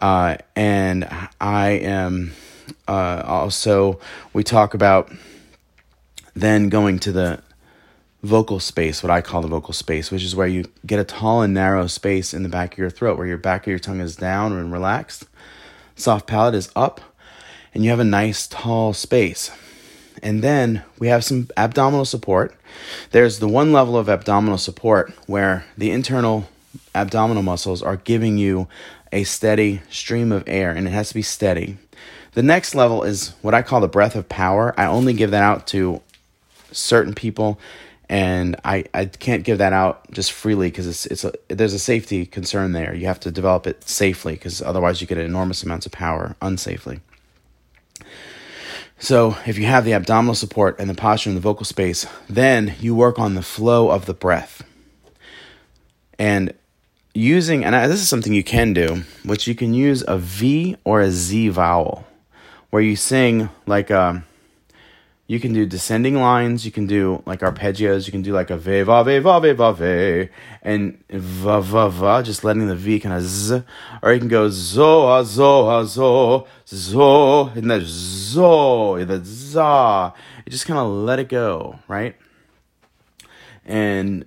Uh, 0.00 0.36
and 0.56 1.06
I 1.40 1.70
am 1.70 2.32
uh, 2.86 3.22
also, 3.26 4.00
we 4.32 4.44
talk 4.44 4.74
about 4.74 5.12
then 6.34 6.68
going 6.68 6.98
to 7.00 7.12
the 7.12 7.42
vocal 8.22 8.58
space, 8.60 9.02
what 9.02 9.10
I 9.10 9.20
call 9.20 9.42
the 9.42 9.48
vocal 9.48 9.74
space, 9.74 10.10
which 10.10 10.24
is 10.24 10.34
where 10.34 10.46
you 10.46 10.64
get 10.84 10.98
a 10.98 11.04
tall 11.04 11.42
and 11.42 11.54
narrow 11.54 11.86
space 11.86 12.34
in 12.34 12.42
the 12.42 12.48
back 12.48 12.72
of 12.72 12.78
your 12.78 12.90
throat, 12.90 13.16
where 13.16 13.26
your 13.26 13.36
back 13.36 13.62
of 13.62 13.68
your 13.68 13.78
tongue 13.78 14.00
is 14.00 14.16
down 14.16 14.52
and 14.52 14.72
relaxed, 14.72 15.26
soft 15.94 16.26
palate 16.26 16.54
is 16.54 16.70
up, 16.74 17.00
and 17.72 17.84
you 17.84 17.90
have 17.90 18.00
a 18.00 18.04
nice 18.04 18.46
tall 18.46 18.92
space. 18.92 19.50
And 20.20 20.42
then 20.42 20.82
we 20.98 21.08
have 21.08 21.24
some 21.24 21.48
abdominal 21.56 22.04
support. 22.04 22.54
There's 23.12 23.38
the 23.38 23.46
one 23.46 23.72
level 23.72 23.96
of 23.96 24.08
abdominal 24.08 24.58
support 24.58 25.12
where 25.26 25.64
the 25.76 25.92
internal 25.92 26.48
abdominal 26.94 27.42
muscles 27.42 27.82
are 27.82 27.96
giving 27.96 28.36
you 28.36 28.66
a 29.12 29.22
steady 29.24 29.80
stream 29.90 30.32
of 30.32 30.44
air, 30.46 30.70
and 30.70 30.88
it 30.88 30.90
has 30.90 31.08
to 31.08 31.14
be 31.14 31.22
steady. 31.22 31.78
The 32.32 32.42
next 32.42 32.74
level 32.74 33.04
is 33.04 33.30
what 33.42 33.54
I 33.54 33.62
call 33.62 33.80
the 33.80 33.88
breath 33.88 34.16
of 34.16 34.28
power. 34.28 34.74
I 34.76 34.86
only 34.86 35.12
give 35.12 35.30
that 35.30 35.42
out 35.42 35.66
to 35.68 36.02
certain 36.72 37.14
people, 37.14 37.58
and 38.08 38.56
I, 38.64 38.84
I 38.94 39.04
can't 39.06 39.44
give 39.44 39.58
that 39.58 39.72
out 39.72 40.10
just 40.10 40.32
freely 40.32 40.68
because 40.68 40.86
it's 40.86 41.06
it's 41.06 41.24
a, 41.24 41.32
there's 41.48 41.74
a 41.74 41.78
safety 41.78 42.24
concern 42.24 42.72
there. 42.72 42.94
You 42.94 43.06
have 43.06 43.20
to 43.20 43.30
develop 43.30 43.66
it 43.66 43.86
safely 43.88 44.34
because 44.34 44.62
otherwise 44.62 45.00
you 45.00 45.06
get 45.06 45.18
enormous 45.18 45.62
amounts 45.62 45.84
of 45.86 45.92
power 45.92 46.34
unsafely. 46.40 47.00
So, 49.00 49.36
if 49.46 49.58
you 49.58 49.66
have 49.66 49.84
the 49.84 49.92
abdominal 49.92 50.34
support 50.34 50.80
and 50.80 50.90
the 50.90 50.94
posture 50.94 51.30
and 51.30 51.36
the 51.36 51.40
vocal 51.40 51.64
space, 51.64 52.04
then 52.28 52.74
you 52.80 52.96
work 52.96 53.18
on 53.18 53.34
the 53.34 53.42
flow 53.42 53.90
of 53.90 54.06
the 54.06 54.14
breath. 54.14 54.64
And 56.18 56.52
using, 57.14 57.64
and 57.64 57.76
this 57.90 58.00
is 58.00 58.08
something 58.08 58.32
you 58.32 58.42
can 58.42 58.72
do, 58.72 59.04
which 59.24 59.46
you 59.46 59.54
can 59.54 59.72
use 59.72 60.02
a 60.08 60.18
V 60.18 60.76
or 60.82 61.00
a 61.00 61.12
Z 61.12 61.50
vowel, 61.50 62.08
where 62.70 62.82
you 62.82 62.96
sing 62.96 63.50
like 63.66 63.90
a, 63.90 64.00
um, 64.00 64.24
you 65.28 65.38
can 65.38 65.52
do 65.52 65.66
descending 65.66 66.14
lines, 66.14 66.64
you 66.64 66.72
can 66.72 66.86
do 66.86 67.22
like 67.26 67.40
arpeggios, 67.40 68.06
you 68.06 68.12
can 68.12 68.22
do 68.22 68.32
like 68.32 68.48
a 68.48 68.56
ve 68.56 68.82
va 68.82 69.04
ve 69.04 69.18
va 69.18 69.38
ve 69.38 69.52
va 69.52 69.72
ve 69.74 70.30
and 70.62 70.98
va 71.10 71.60
va 71.60 71.90
va, 71.90 72.22
just 72.22 72.44
letting 72.44 72.66
the 72.66 72.74
V 72.74 72.98
kind 72.98 73.14
of 73.14 73.22
z, 73.22 73.62
or 74.02 74.14
you 74.14 74.20
can 74.20 74.28
go 74.28 74.48
zo 74.48 75.12
a 75.12 75.22
zo 75.26 75.68
a 75.68 75.84
zo 75.84 76.46
zo 76.66 77.48
and 77.48 77.70
the 77.70 77.82
zo 77.84 79.04
the 79.04 79.20
za. 79.22 80.14
You 80.46 80.50
just 80.50 80.66
kind 80.66 80.78
of 80.78 80.88
let 80.88 81.18
it 81.18 81.28
go, 81.28 81.78
right? 81.88 82.16
And 83.66 84.24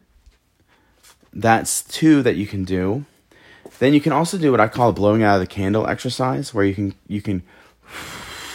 that's 1.33 1.81
two 1.81 2.21
that 2.21 2.35
you 2.35 2.45
can 2.45 2.63
do. 2.63 3.05
Then 3.79 3.95
you 3.95 4.01
can 4.01 4.13
also 4.13 4.37
do 4.37 4.51
what 4.51 4.59
I 4.59 4.67
call 4.67 4.93
blowing 4.93 5.23
out 5.23 5.33
of 5.33 5.41
the 5.41 5.47
candle 5.47 5.87
exercise, 5.87 6.53
where 6.53 6.63
you 6.63 6.75
can 6.75 6.93
you 7.07 7.23
can 7.23 7.41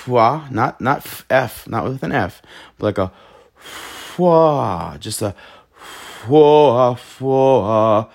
fwa, 0.06 0.50
not 0.50 0.80
not 0.80 1.06
f, 1.30 1.66
not 1.68 1.84
with 1.84 2.02
an 2.02 2.12
f, 2.12 2.40
but 2.78 2.86
like 2.86 2.98
a 2.98 3.12
fwa, 3.58 4.98
just 5.00 5.22
a 5.22 5.34
fwa 6.24 6.96
fwa 6.96 8.08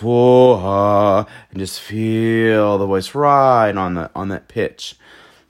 fwa, 0.00 1.26
and 1.50 1.58
just 1.58 1.80
feel 1.80 2.78
the 2.78 2.86
voice 2.86 3.14
right 3.14 3.76
on 3.76 3.94
the 3.94 4.10
on 4.14 4.28
that 4.28 4.48
pitch. 4.48 4.96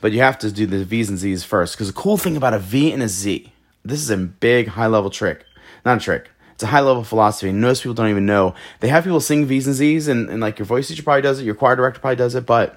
But 0.01 0.13
you 0.13 0.21
have 0.21 0.39
to 0.41 0.53
do 0.53 0.67
the 0.67 0.85
V's 0.85 1.09
and 1.09 1.19
Z's 1.19 1.45
first, 1.45 1.75
because 1.75 1.89
the 1.89 1.93
cool 1.93 2.17
thing 2.17 2.37
about 2.37 2.55
a 2.55 2.59
V 2.59 2.93
and 2.93 3.03
a 3.03 3.09
Z, 3.09 3.53
this 3.85 4.01
is 4.01 4.11
a 4.11 4.17
big 4.17 4.69
high 4.69 4.87
level 4.87 5.11
trick, 5.11 5.45
not 5.85 5.97
a 5.99 6.01
trick. 6.01 6.31
It's 6.55 6.63
a 6.65 6.69
high 6.69 6.81
level 6.81 7.05
philosophy. 7.05 7.51
And 7.51 7.61
most 7.61 7.83
people 7.83 7.95
don't 7.95 8.11
even 8.11 8.27
know. 8.27 8.55
They 8.81 8.89
have 8.89 9.05
people 9.05 9.21
sing 9.21 9.47
V's 9.47 9.67
and 9.67 9.77
Z's, 9.77 10.09
and, 10.09 10.29
and 10.29 10.41
like 10.41 10.59
your 10.59 10.67
voice 10.67 10.89
teacher 10.89 11.03
probably 11.03 11.23
does 11.23 11.41
it, 11.41 11.45
your 11.45 11.55
choir 11.55 11.77
director 11.77 12.01
probably 12.01 12.17
does 12.17 12.35
it, 12.35 12.47
but 12.47 12.77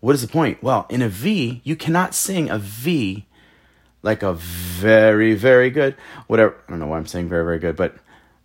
what 0.00 0.14
is 0.14 0.22
the 0.22 0.28
point? 0.28 0.62
Well, 0.62 0.86
in 0.88 1.02
a 1.02 1.08
V, 1.08 1.60
you 1.64 1.76
cannot 1.76 2.14
sing 2.14 2.48
a 2.48 2.58
V 2.58 3.26
like 4.02 4.22
a 4.22 4.32
very, 4.32 5.34
very 5.34 5.70
good, 5.70 5.96
whatever. 6.28 6.56
I 6.66 6.70
don't 6.70 6.80
know 6.80 6.86
why 6.86 6.98
I'm 6.98 7.06
saying 7.06 7.28
very, 7.28 7.44
very 7.44 7.58
good, 7.58 7.76
but 7.76 7.96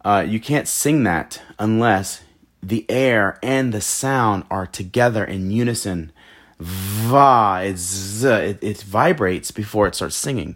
uh, 0.04 0.26
you 0.28 0.40
can't 0.40 0.68
sing 0.68 1.04
that 1.04 1.42
unless 1.60 2.24
the 2.62 2.90
air 2.90 3.38
and 3.44 3.74
the 3.74 3.82
sound 3.82 4.46
are 4.50 4.66
together 4.66 5.24
in 5.24 5.52
unison. 5.52 6.12
Va, 6.60 7.62
it's 7.64 8.24
it, 8.24 8.60
it 8.62 8.82
vibrates 8.82 9.52
before 9.52 9.86
it 9.88 9.96
starts 9.96 10.16
singing. 10.16 10.56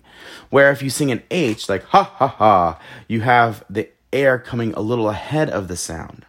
Where 0.49 0.71
if 0.71 0.81
you 0.81 0.89
sing 0.89 1.11
an 1.11 1.23
H, 1.29 1.69
like 1.69 1.83
ha 1.85 2.03
ha 2.03 2.27
ha, 2.27 2.79
you 3.07 3.21
have 3.21 3.63
the 3.69 3.89
air 4.13 4.39
coming 4.39 4.73
a 4.73 4.81
little 4.81 5.09
ahead 5.09 5.49
of 5.49 5.67
the 5.67 5.75
sound. 5.75 6.25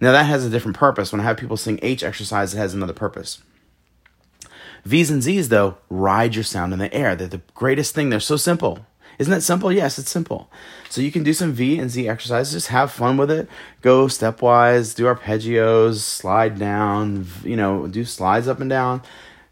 Now, 0.00 0.12
that 0.12 0.24
has 0.24 0.44
a 0.44 0.50
different 0.50 0.76
purpose. 0.76 1.12
When 1.12 1.20
I 1.20 1.24
have 1.24 1.36
people 1.36 1.56
sing 1.56 1.78
H 1.82 2.02
exercise, 2.02 2.54
it 2.54 2.58
has 2.58 2.72
another 2.72 2.92
purpose. 2.92 3.42
V's 4.84 5.10
and 5.10 5.22
Z's, 5.22 5.48
though, 5.48 5.78
ride 5.88 6.34
your 6.34 6.44
sound 6.44 6.72
in 6.72 6.78
the 6.78 6.92
air. 6.92 7.16
They're 7.16 7.28
the 7.28 7.42
greatest 7.54 7.94
thing. 7.94 8.10
They're 8.10 8.20
so 8.20 8.36
simple. 8.36 8.86
Isn't 9.18 9.32
that 9.32 9.42
simple? 9.42 9.72
Yes, 9.72 9.98
it's 9.98 10.10
simple. 10.10 10.50
So 10.88 11.00
you 11.00 11.10
can 11.10 11.24
do 11.24 11.32
some 11.32 11.52
V 11.52 11.78
and 11.78 11.90
Z 11.90 12.08
exercises. 12.08 12.52
Just 12.52 12.68
have 12.68 12.92
fun 12.92 13.16
with 13.16 13.30
it. 13.30 13.48
Go 13.82 14.06
stepwise, 14.06 14.94
do 14.94 15.04
arpeggios, 15.04 15.96
slide 15.96 16.58
down, 16.58 17.26
you 17.42 17.56
know, 17.56 17.88
do 17.88 18.04
slides 18.04 18.46
up 18.46 18.60
and 18.60 18.70
down. 18.70 19.02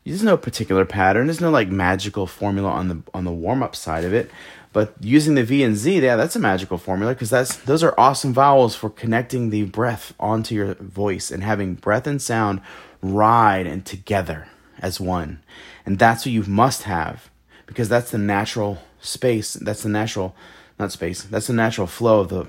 There's 0.04 0.22
no 0.22 0.36
particular 0.36 0.84
pattern. 0.84 1.26
There's 1.26 1.40
no 1.40 1.50
like 1.50 1.68
magical 1.68 2.28
formula 2.28 2.70
on 2.70 2.88
the 2.88 3.02
on 3.12 3.24
the 3.24 3.32
warm 3.32 3.62
up 3.62 3.74
side 3.74 4.04
of 4.04 4.14
it. 4.14 4.30
But 4.72 4.94
using 5.00 5.34
the 5.34 5.42
V 5.42 5.64
and 5.64 5.76
Z, 5.76 6.00
yeah, 6.00 6.14
that's 6.14 6.36
a 6.36 6.40
magical 6.40 6.78
formula 6.78 7.12
because 7.12 7.30
that's 7.30 7.56
those 7.56 7.82
are 7.82 7.94
awesome 7.98 8.32
vowels 8.32 8.76
for 8.76 8.88
connecting 8.88 9.50
the 9.50 9.64
breath 9.64 10.14
onto 10.20 10.54
your 10.54 10.74
voice 10.74 11.32
and 11.32 11.42
having 11.42 11.74
breath 11.74 12.06
and 12.06 12.22
sound 12.22 12.60
ride 13.02 13.66
and 13.66 13.84
together 13.84 14.46
as 14.80 15.00
one. 15.00 15.40
And 15.84 15.98
that's 15.98 16.24
what 16.24 16.32
you 16.32 16.42
must 16.44 16.84
have 16.84 17.30
because 17.66 17.88
that's 17.88 18.10
the 18.10 18.18
natural 18.18 18.78
space. 19.00 19.54
That's 19.54 19.82
the 19.82 19.88
natural, 19.88 20.34
not 20.78 20.92
space, 20.92 21.22
that's 21.22 21.48
the 21.48 21.52
natural 21.52 21.86
flow 21.86 22.20
of 22.20 22.28
the 22.28 22.46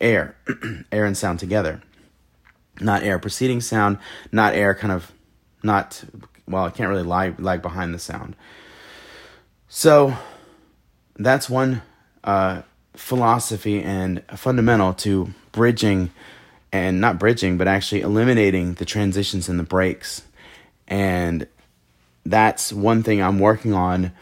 air, 0.00 0.36
air 0.92 1.04
and 1.04 1.16
sound 1.16 1.38
together. 1.38 1.82
Not 2.80 3.02
air 3.02 3.18
preceding 3.18 3.60
sound, 3.60 3.98
not 4.30 4.54
air 4.54 4.74
kind 4.74 4.92
of, 4.92 5.12
not, 5.62 6.04
well, 6.48 6.66
it 6.66 6.74
can't 6.74 6.88
really 6.88 7.02
lag, 7.02 7.38
lag 7.38 7.62
behind 7.62 7.94
the 7.94 7.98
sound. 7.98 8.34
So 9.68 10.16
that's 11.16 11.48
one 11.48 11.82
uh, 12.24 12.62
philosophy 12.94 13.82
and 13.82 14.22
fundamental 14.34 14.94
to 14.94 15.32
bridging 15.52 16.10
and 16.72 17.00
not 17.00 17.18
bridging, 17.18 17.58
but 17.58 17.68
actually 17.68 18.00
eliminating 18.00 18.74
the 18.74 18.84
transitions 18.84 19.48
and 19.48 19.58
the 19.58 19.64
breaks. 19.64 20.22
And 20.88 21.46
that's 22.24 22.72
one 22.72 23.02
thing 23.02 23.22
I'm 23.22 23.38
working 23.38 23.74
on. 23.74 24.12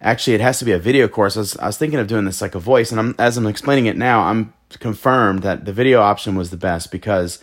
Actually, 0.00 0.34
it 0.34 0.40
has 0.40 0.58
to 0.60 0.64
be 0.64 0.72
a 0.72 0.78
video 0.78 1.08
course. 1.08 1.36
I 1.36 1.40
was, 1.40 1.56
I 1.58 1.66
was 1.66 1.76
thinking 1.76 1.98
of 1.98 2.06
doing 2.06 2.24
this 2.24 2.40
like 2.40 2.54
a 2.54 2.60
voice, 2.60 2.90
and 2.90 2.98
I'm, 2.98 3.14
as 3.18 3.36
I'm 3.36 3.46
explaining 3.46 3.86
it 3.86 3.96
now, 3.96 4.22
I'm 4.22 4.54
confirmed 4.78 5.42
that 5.42 5.64
the 5.64 5.72
video 5.72 6.00
option 6.00 6.36
was 6.36 6.50
the 6.50 6.56
best 6.56 6.90
because 6.90 7.38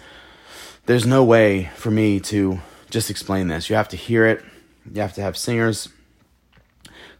there's 0.86 1.06
no 1.06 1.24
way 1.24 1.70
for 1.76 1.92
me 1.92 2.20
to 2.22 2.60
just 2.90 3.10
explain 3.10 3.48
this. 3.48 3.70
You 3.70 3.76
have 3.76 3.90
to 3.90 3.98
hear 3.98 4.26
it. 4.26 4.44
You 4.92 5.02
have 5.02 5.14
to 5.16 5.22
have 5.22 5.38
singers 5.38 5.90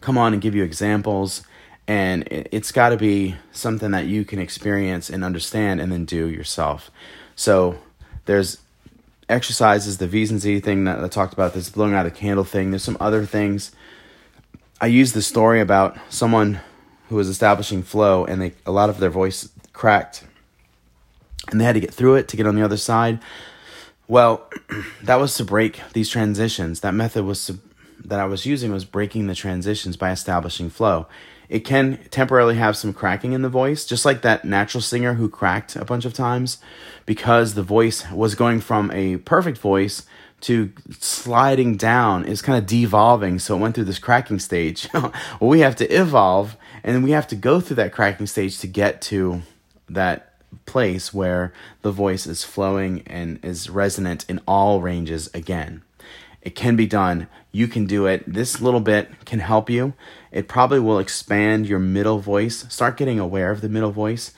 come 0.02 0.18
on 0.18 0.34
and 0.34 0.42
give 0.42 0.56
you 0.56 0.64
examples, 0.64 1.44
and 1.88 2.24
it, 2.28 2.48
it's 2.52 2.72
got 2.72 2.90
to 2.90 2.98
be 2.98 3.36
something 3.52 3.92
that 3.92 4.06
you 4.06 4.26
can 4.26 4.40
experience 4.40 5.10
and 5.10 5.24
understand 5.24 5.82
and 5.82 5.92
then 5.92 6.06
do 6.06 6.28
yourself. 6.28 6.92
So 7.36 7.80
there's 8.26 8.60
exercises, 9.30 9.98
the 9.98 10.08
V's 10.08 10.32
and 10.32 10.40
Z 10.40 10.62
thing 10.62 10.86
that 10.86 11.04
I 11.04 11.08
talked 11.08 11.34
about, 11.34 11.54
this 11.54 11.70
blowing 11.70 11.94
out 11.94 12.06
a 12.06 12.12
candle 12.12 12.44
thing. 12.44 12.72
There's 12.72 12.84
some 12.84 12.98
other 13.00 13.26
things. 13.26 13.72
I 14.80 14.88
used 14.88 15.14
the 15.14 15.22
story 15.22 15.60
about 15.60 15.98
someone 16.10 16.60
who 17.10 17.16
was 17.16 17.30
establishing 17.30 17.84
flow 17.84 18.26
and 18.26 18.42
they 18.42 18.54
a 18.66 18.72
lot 18.72 18.90
of 18.90 19.00
their 19.00 19.10
voice 19.10 19.50
cracked 19.74 20.24
and 21.50 21.60
they 21.60 21.66
had 21.66 21.74
to 21.74 21.80
get 21.80 21.94
through 21.94 22.16
it 22.16 22.28
to 22.30 22.38
get 22.38 22.46
on 22.46 22.56
the 22.56 22.64
other 22.64 22.78
side. 22.78 23.20
Well, 24.08 24.50
that 25.04 25.20
was 25.20 25.36
to 25.36 25.46
break 25.46 25.82
these 25.94 26.10
transitions. 26.10 26.82
That 26.82 26.94
method 26.94 27.26
was 27.26 27.46
to, 27.48 27.60
that 28.06 28.20
I 28.20 28.26
was 28.26 28.46
using 28.46 28.72
was 28.72 28.86
breaking 28.86 29.28
the 29.28 29.36
transitions 29.36 29.98
by 29.98 30.12
establishing 30.12 30.70
flow. 30.70 31.08
It 31.50 31.62
can 31.62 32.00
temporarily 32.12 32.56
have 32.56 32.76
some 32.76 32.94
cracking 32.94 33.34
in 33.34 33.42
the 33.42 33.50
voice, 33.50 33.86
just 33.86 34.06
like 34.06 34.22
that 34.22 34.44
natural 34.44 34.82
singer 34.82 35.14
who 35.14 35.30
cracked 35.30 35.76
a 35.76 35.86
bunch 35.86 36.06
of 36.06 36.14
times 36.14 36.58
because 37.06 37.54
the 37.54 37.64
voice 37.64 38.10
was 38.12 38.36
going 38.36 38.60
from 38.60 38.92
a 38.92 39.18
perfect 39.18 39.58
voice 39.58 40.06
to 40.42 40.72
sliding 41.00 41.78
down. 41.78 42.26
Is 42.26 42.42
kind 42.42 42.58
of 42.58 42.68
devolving 42.68 43.40
so 43.40 43.56
it 43.56 43.60
went 43.60 43.76
through 43.76 43.86
this 43.86 44.00
cracking 44.00 44.40
stage. 44.40 44.88
Well 44.94 45.14
we 45.50 45.62
have 45.62 45.76
to 45.78 45.88
evolve 45.88 46.58
and 46.84 47.04
we 47.04 47.12
have 47.12 47.28
to 47.28 47.36
go 47.36 47.60
through 47.60 47.78
that 47.78 47.94
cracking 47.94 48.28
stage 48.28 48.60
to 48.60 48.68
get 48.68 49.02
to 49.04 49.42
that 49.90 50.34
place 50.66 51.14
where 51.14 51.54
the 51.82 51.92
voice 51.92 52.28
is 52.28 52.44
flowing 52.44 53.04
and 53.06 53.40
is 53.44 53.70
resonant 53.70 54.26
in 54.30 54.42
all 54.48 54.82
ranges 54.82 55.30
again 55.34 55.82
it 56.48 56.56
can 56.56 56.78
be 56.78 56.88
done 56.88 57.28
you 57.52 57.68
can 57.68 57.86
do 57.86 58.06
it 58.06 58.24
this 58.26 58.62
little 58.62 58.80
bit 58.80 59.26
can 59.26 59.40
help 59.40 59.70
you 59.70 59.94
it 60.32 60.48
probably 60.48 60.80
will 60.80 60.98
expand 60.98 61.68
your 61.68 61.80
middle 61.80 62.20
voice 62.20 62.66
start 62.70 62.96
getting 62.96 63.20
aware 63.20 63.52
of 63.52 63.60
the 63.60 63.70
middle 63.70 63.92
voice 63.92 64.34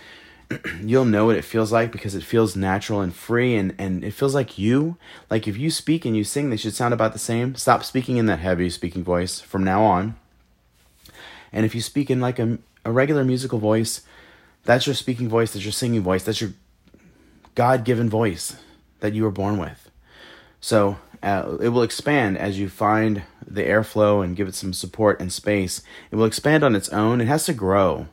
you'll 0.81 1.05
know 1.05 1.27
what 1.27 1.35
it 1.35 1.43
feels 1.43 1.71
like 1.71 1.91
because 1.91 2.15
it 2.15 2.23
feels 2.23 2.55
natural 2.55 3.01
and 3.01 3.13
free 3.13 3.55
and, 3.55 3.75
and 3.77 4.03
it 4.03 4.15
feels 4.15 4.33
like 4.33 4.57
you. 4.57 4.97
Like 5.29 5.47
if 5.47 5.57
you 5.57 5.69
speak 5.69 6.05
and 6.05 6.17
you 6.17 6.23
sing, 6.23 6.49
they 6.49 6.57
should 6.57 6.73
sound 6.73 6.91
about 6.91 7.13
the 7.13 7.19
same. 7.19 7.53
Stop 7.55 7.83
speaking 7.83 8.17
in 8.17 8.25
that 8.25 8.39
heavy 8.39 8.69
speaking 8.71 9.03
voice 9.03 9.39
from 9.39 9.63
now 9.63 9.83
on. 9.83 10.15
And 11.53 11.65
if 11.65 11.75
you 11.75 11.81
speak 11.81 12.09
in 12.09 12.19
like 12.19 12.39
a, 12.39 12.57
a 12.83 12.91
regular 12.91 13.23
musical 13.23 13.59
voice, 13.59 14.01
that's 14.63 14.87
your 14.87 14.95
speaking 14.95 15.29
voice, 15.29 15.53
that's 15.53 15.65
your 15.65 15.71
singing 15.71 16.01
voice, 16.01 16.23
that's 16.23 16.41
your 16.41 16.53
God 17.53 17.83
given 17.83 18.09
voice 18.09 18.55
that 19.01 19.13
you 19.13 19.23
were 19.23 19.31
born 19.31 19.57
with. 19.59 19.91
So 20.61 20.97
uh, 21.21 21.57
it 21.61 21.69
will 21.69 21.83
expand 21.83 22.37
as 22.37 22.59
you 22.59 22.69
find 22.69 23.23
the 23.45 23.63
airflow 23.63 24.23
and 24.23 24.35
give 24.35 24.47
it 24.47 24.55
some 24.55 24.73
support 24.73 25.19
and 25.19 25.31
space. 25.31 25.81
It 26.11 26.15
will 26.15 26.25
expand 26.25 26.63
on 26.63 26.75
its 26.75 26.89
own. 26.89 27.21
It 27.21 27.27
has 27.27 27.45
to 27.45 27.53
grow 27.53 28.07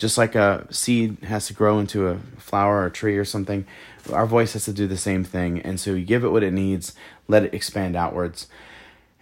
just 0.00 0.16
like 0.16 0.34
a 0.34 0.66
seed 0.70 1.18
has 1.24 1.46
to 1.46 1.52
grow 1.52 1.78
into 1.78 2.08
a 2.08 2.16
flower 2.38 2.80
or 2.80 2.86
a 2.86 2.90
tree 2.90 3.18
or 3.18 3.24
something, 3.24 3.66
our 4.10 4.26
voice 4.26 4.54
has 4.54 4.64
to 4.64 4.72
do 4.72 4.86
the 4.86 4.96
same 4.96 5.22
thing. 5.22 5.60
And 5.60 5.78
so 5.78 5.92
you 5.92 6.06
give 6.06 6.24
it 6.24 6.30
what 6.30 6.42
it 6.42 6.52
needs, 6.52 6.94
let 7.28 7.44
it 7.44 7.52
expand 7.52 7.94
outwards. 7.94 8.48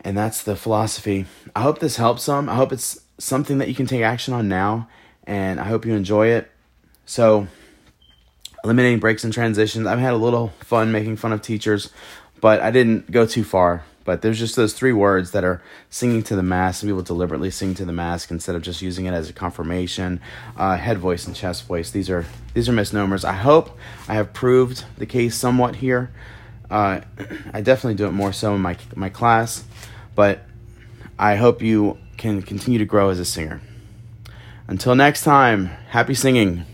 And 0.02 0.16
that's 0.16 0.44
the 0.44 0.54
philosophy. 0.54 1.26
I 1.56 1.62
hope 1.62 1.80
this 1.80 1.96
helps 1.96 2.22
some. 2.22 2.48
I 2.48 2.54
hope 2.54 2.72
it's 2.72 3.00
something 3.18 3.58
that 3.58 3.66
you 3.66 3.74
can 3.74 3.88
take 3.88 4.02
action 4.02 4.32
on 4.32 4.48
now. 4.48 4.88
And 5.24 5.58
I 5.58 5.64
hope 5.64 5.84
you 5.84 5.94
enjoy 5.94 6.28
it. 6.28 6.48
So, 7.04 7.48
eliminating 8.62 9.00
breaks 9.00 9.24
and 9.24 9.32
transitions. 9.32 9.86
I've 9.86 9.98
had 9.98 10.12
a 10.12 10.16
little 10.16 10.52
fun 10.60 10.92
making 10.92 11.16
fun 11.16 11.32
of 11.32 11.42
teachers, 11.42 11.90
but 12.40 12.60
I 12.60 12.70
didn't 12.70 13.10
go 13.10 13.26
too 13.26 13.44
far. 13.44 13.84
But 14.08 14.22
there's 14.22 14.38
just 14.38 14.56
those 14.56 14.72
three 14.72 14.94
words 14.94 15.32
that 15.32 15.44
are 15.44 15.60
singing 15.90 16.22
to 16.22 16.34
the 16.34 16.42
mask. 16.42 16.80
Some 16.80 16.88
people 16.88 17.02
deliberately 17.02 17.50
sing 17.50 17.74
to 17.74 17.84
the 17.84 17.92
mask 17.92 18.30
instead 18.30 18.54
of 18.54 18.62
just 18.62 18.80
using 18.80 19.04
it 19.04 19.12
as 19.12 19.28
a 19.28 19.34
confirmation. 19.34 20.20
Uh, 20.56 20.78
head 20.78 20.96
voice 20.96 21.26
and 21.26 21.36
chest 21.36 21.66
voice. 21.66 21.90
These 21.90 22.08
are 22.08 22.24
these 22.54 22.70
are 22.70 22.72
misnomers. 22.72 23.22
I 23.22 23.34
hope 23.34 23.76
I 24.08 24.14
have 24.14 24.32
proved 24.32 24.86
the 24.96 25.04
case 25.04 25.36
somewhat 25.36 25.76
here. 25.76 26.10
Uh, 26.70 27.02
I 27.52 27.60
definitely 27.60 27.96
do 27.96 28.06
it 28.06 28.12
more 28.12 28.32
so 28.32 28.54
in 28.54 28.62
my 28.62 28.78
my 28.94 29.10
class, 29.10 29.64
but 30.14 30.40
I 31.18 31.36
hope 31.36 31.60
you 31.60 31.98
can 32.16 32.40
continue 32.40 32.78
to 32.78 32.86
grow 32.86 33.10
as 33.10 33.18
a 33.18 33.26
singer. 33.26 33.60
Until 34.68 34.94
next 34.94 35.22
time, 35.22 35.66
happy 35.66 36.14
singing. 36.14 36.64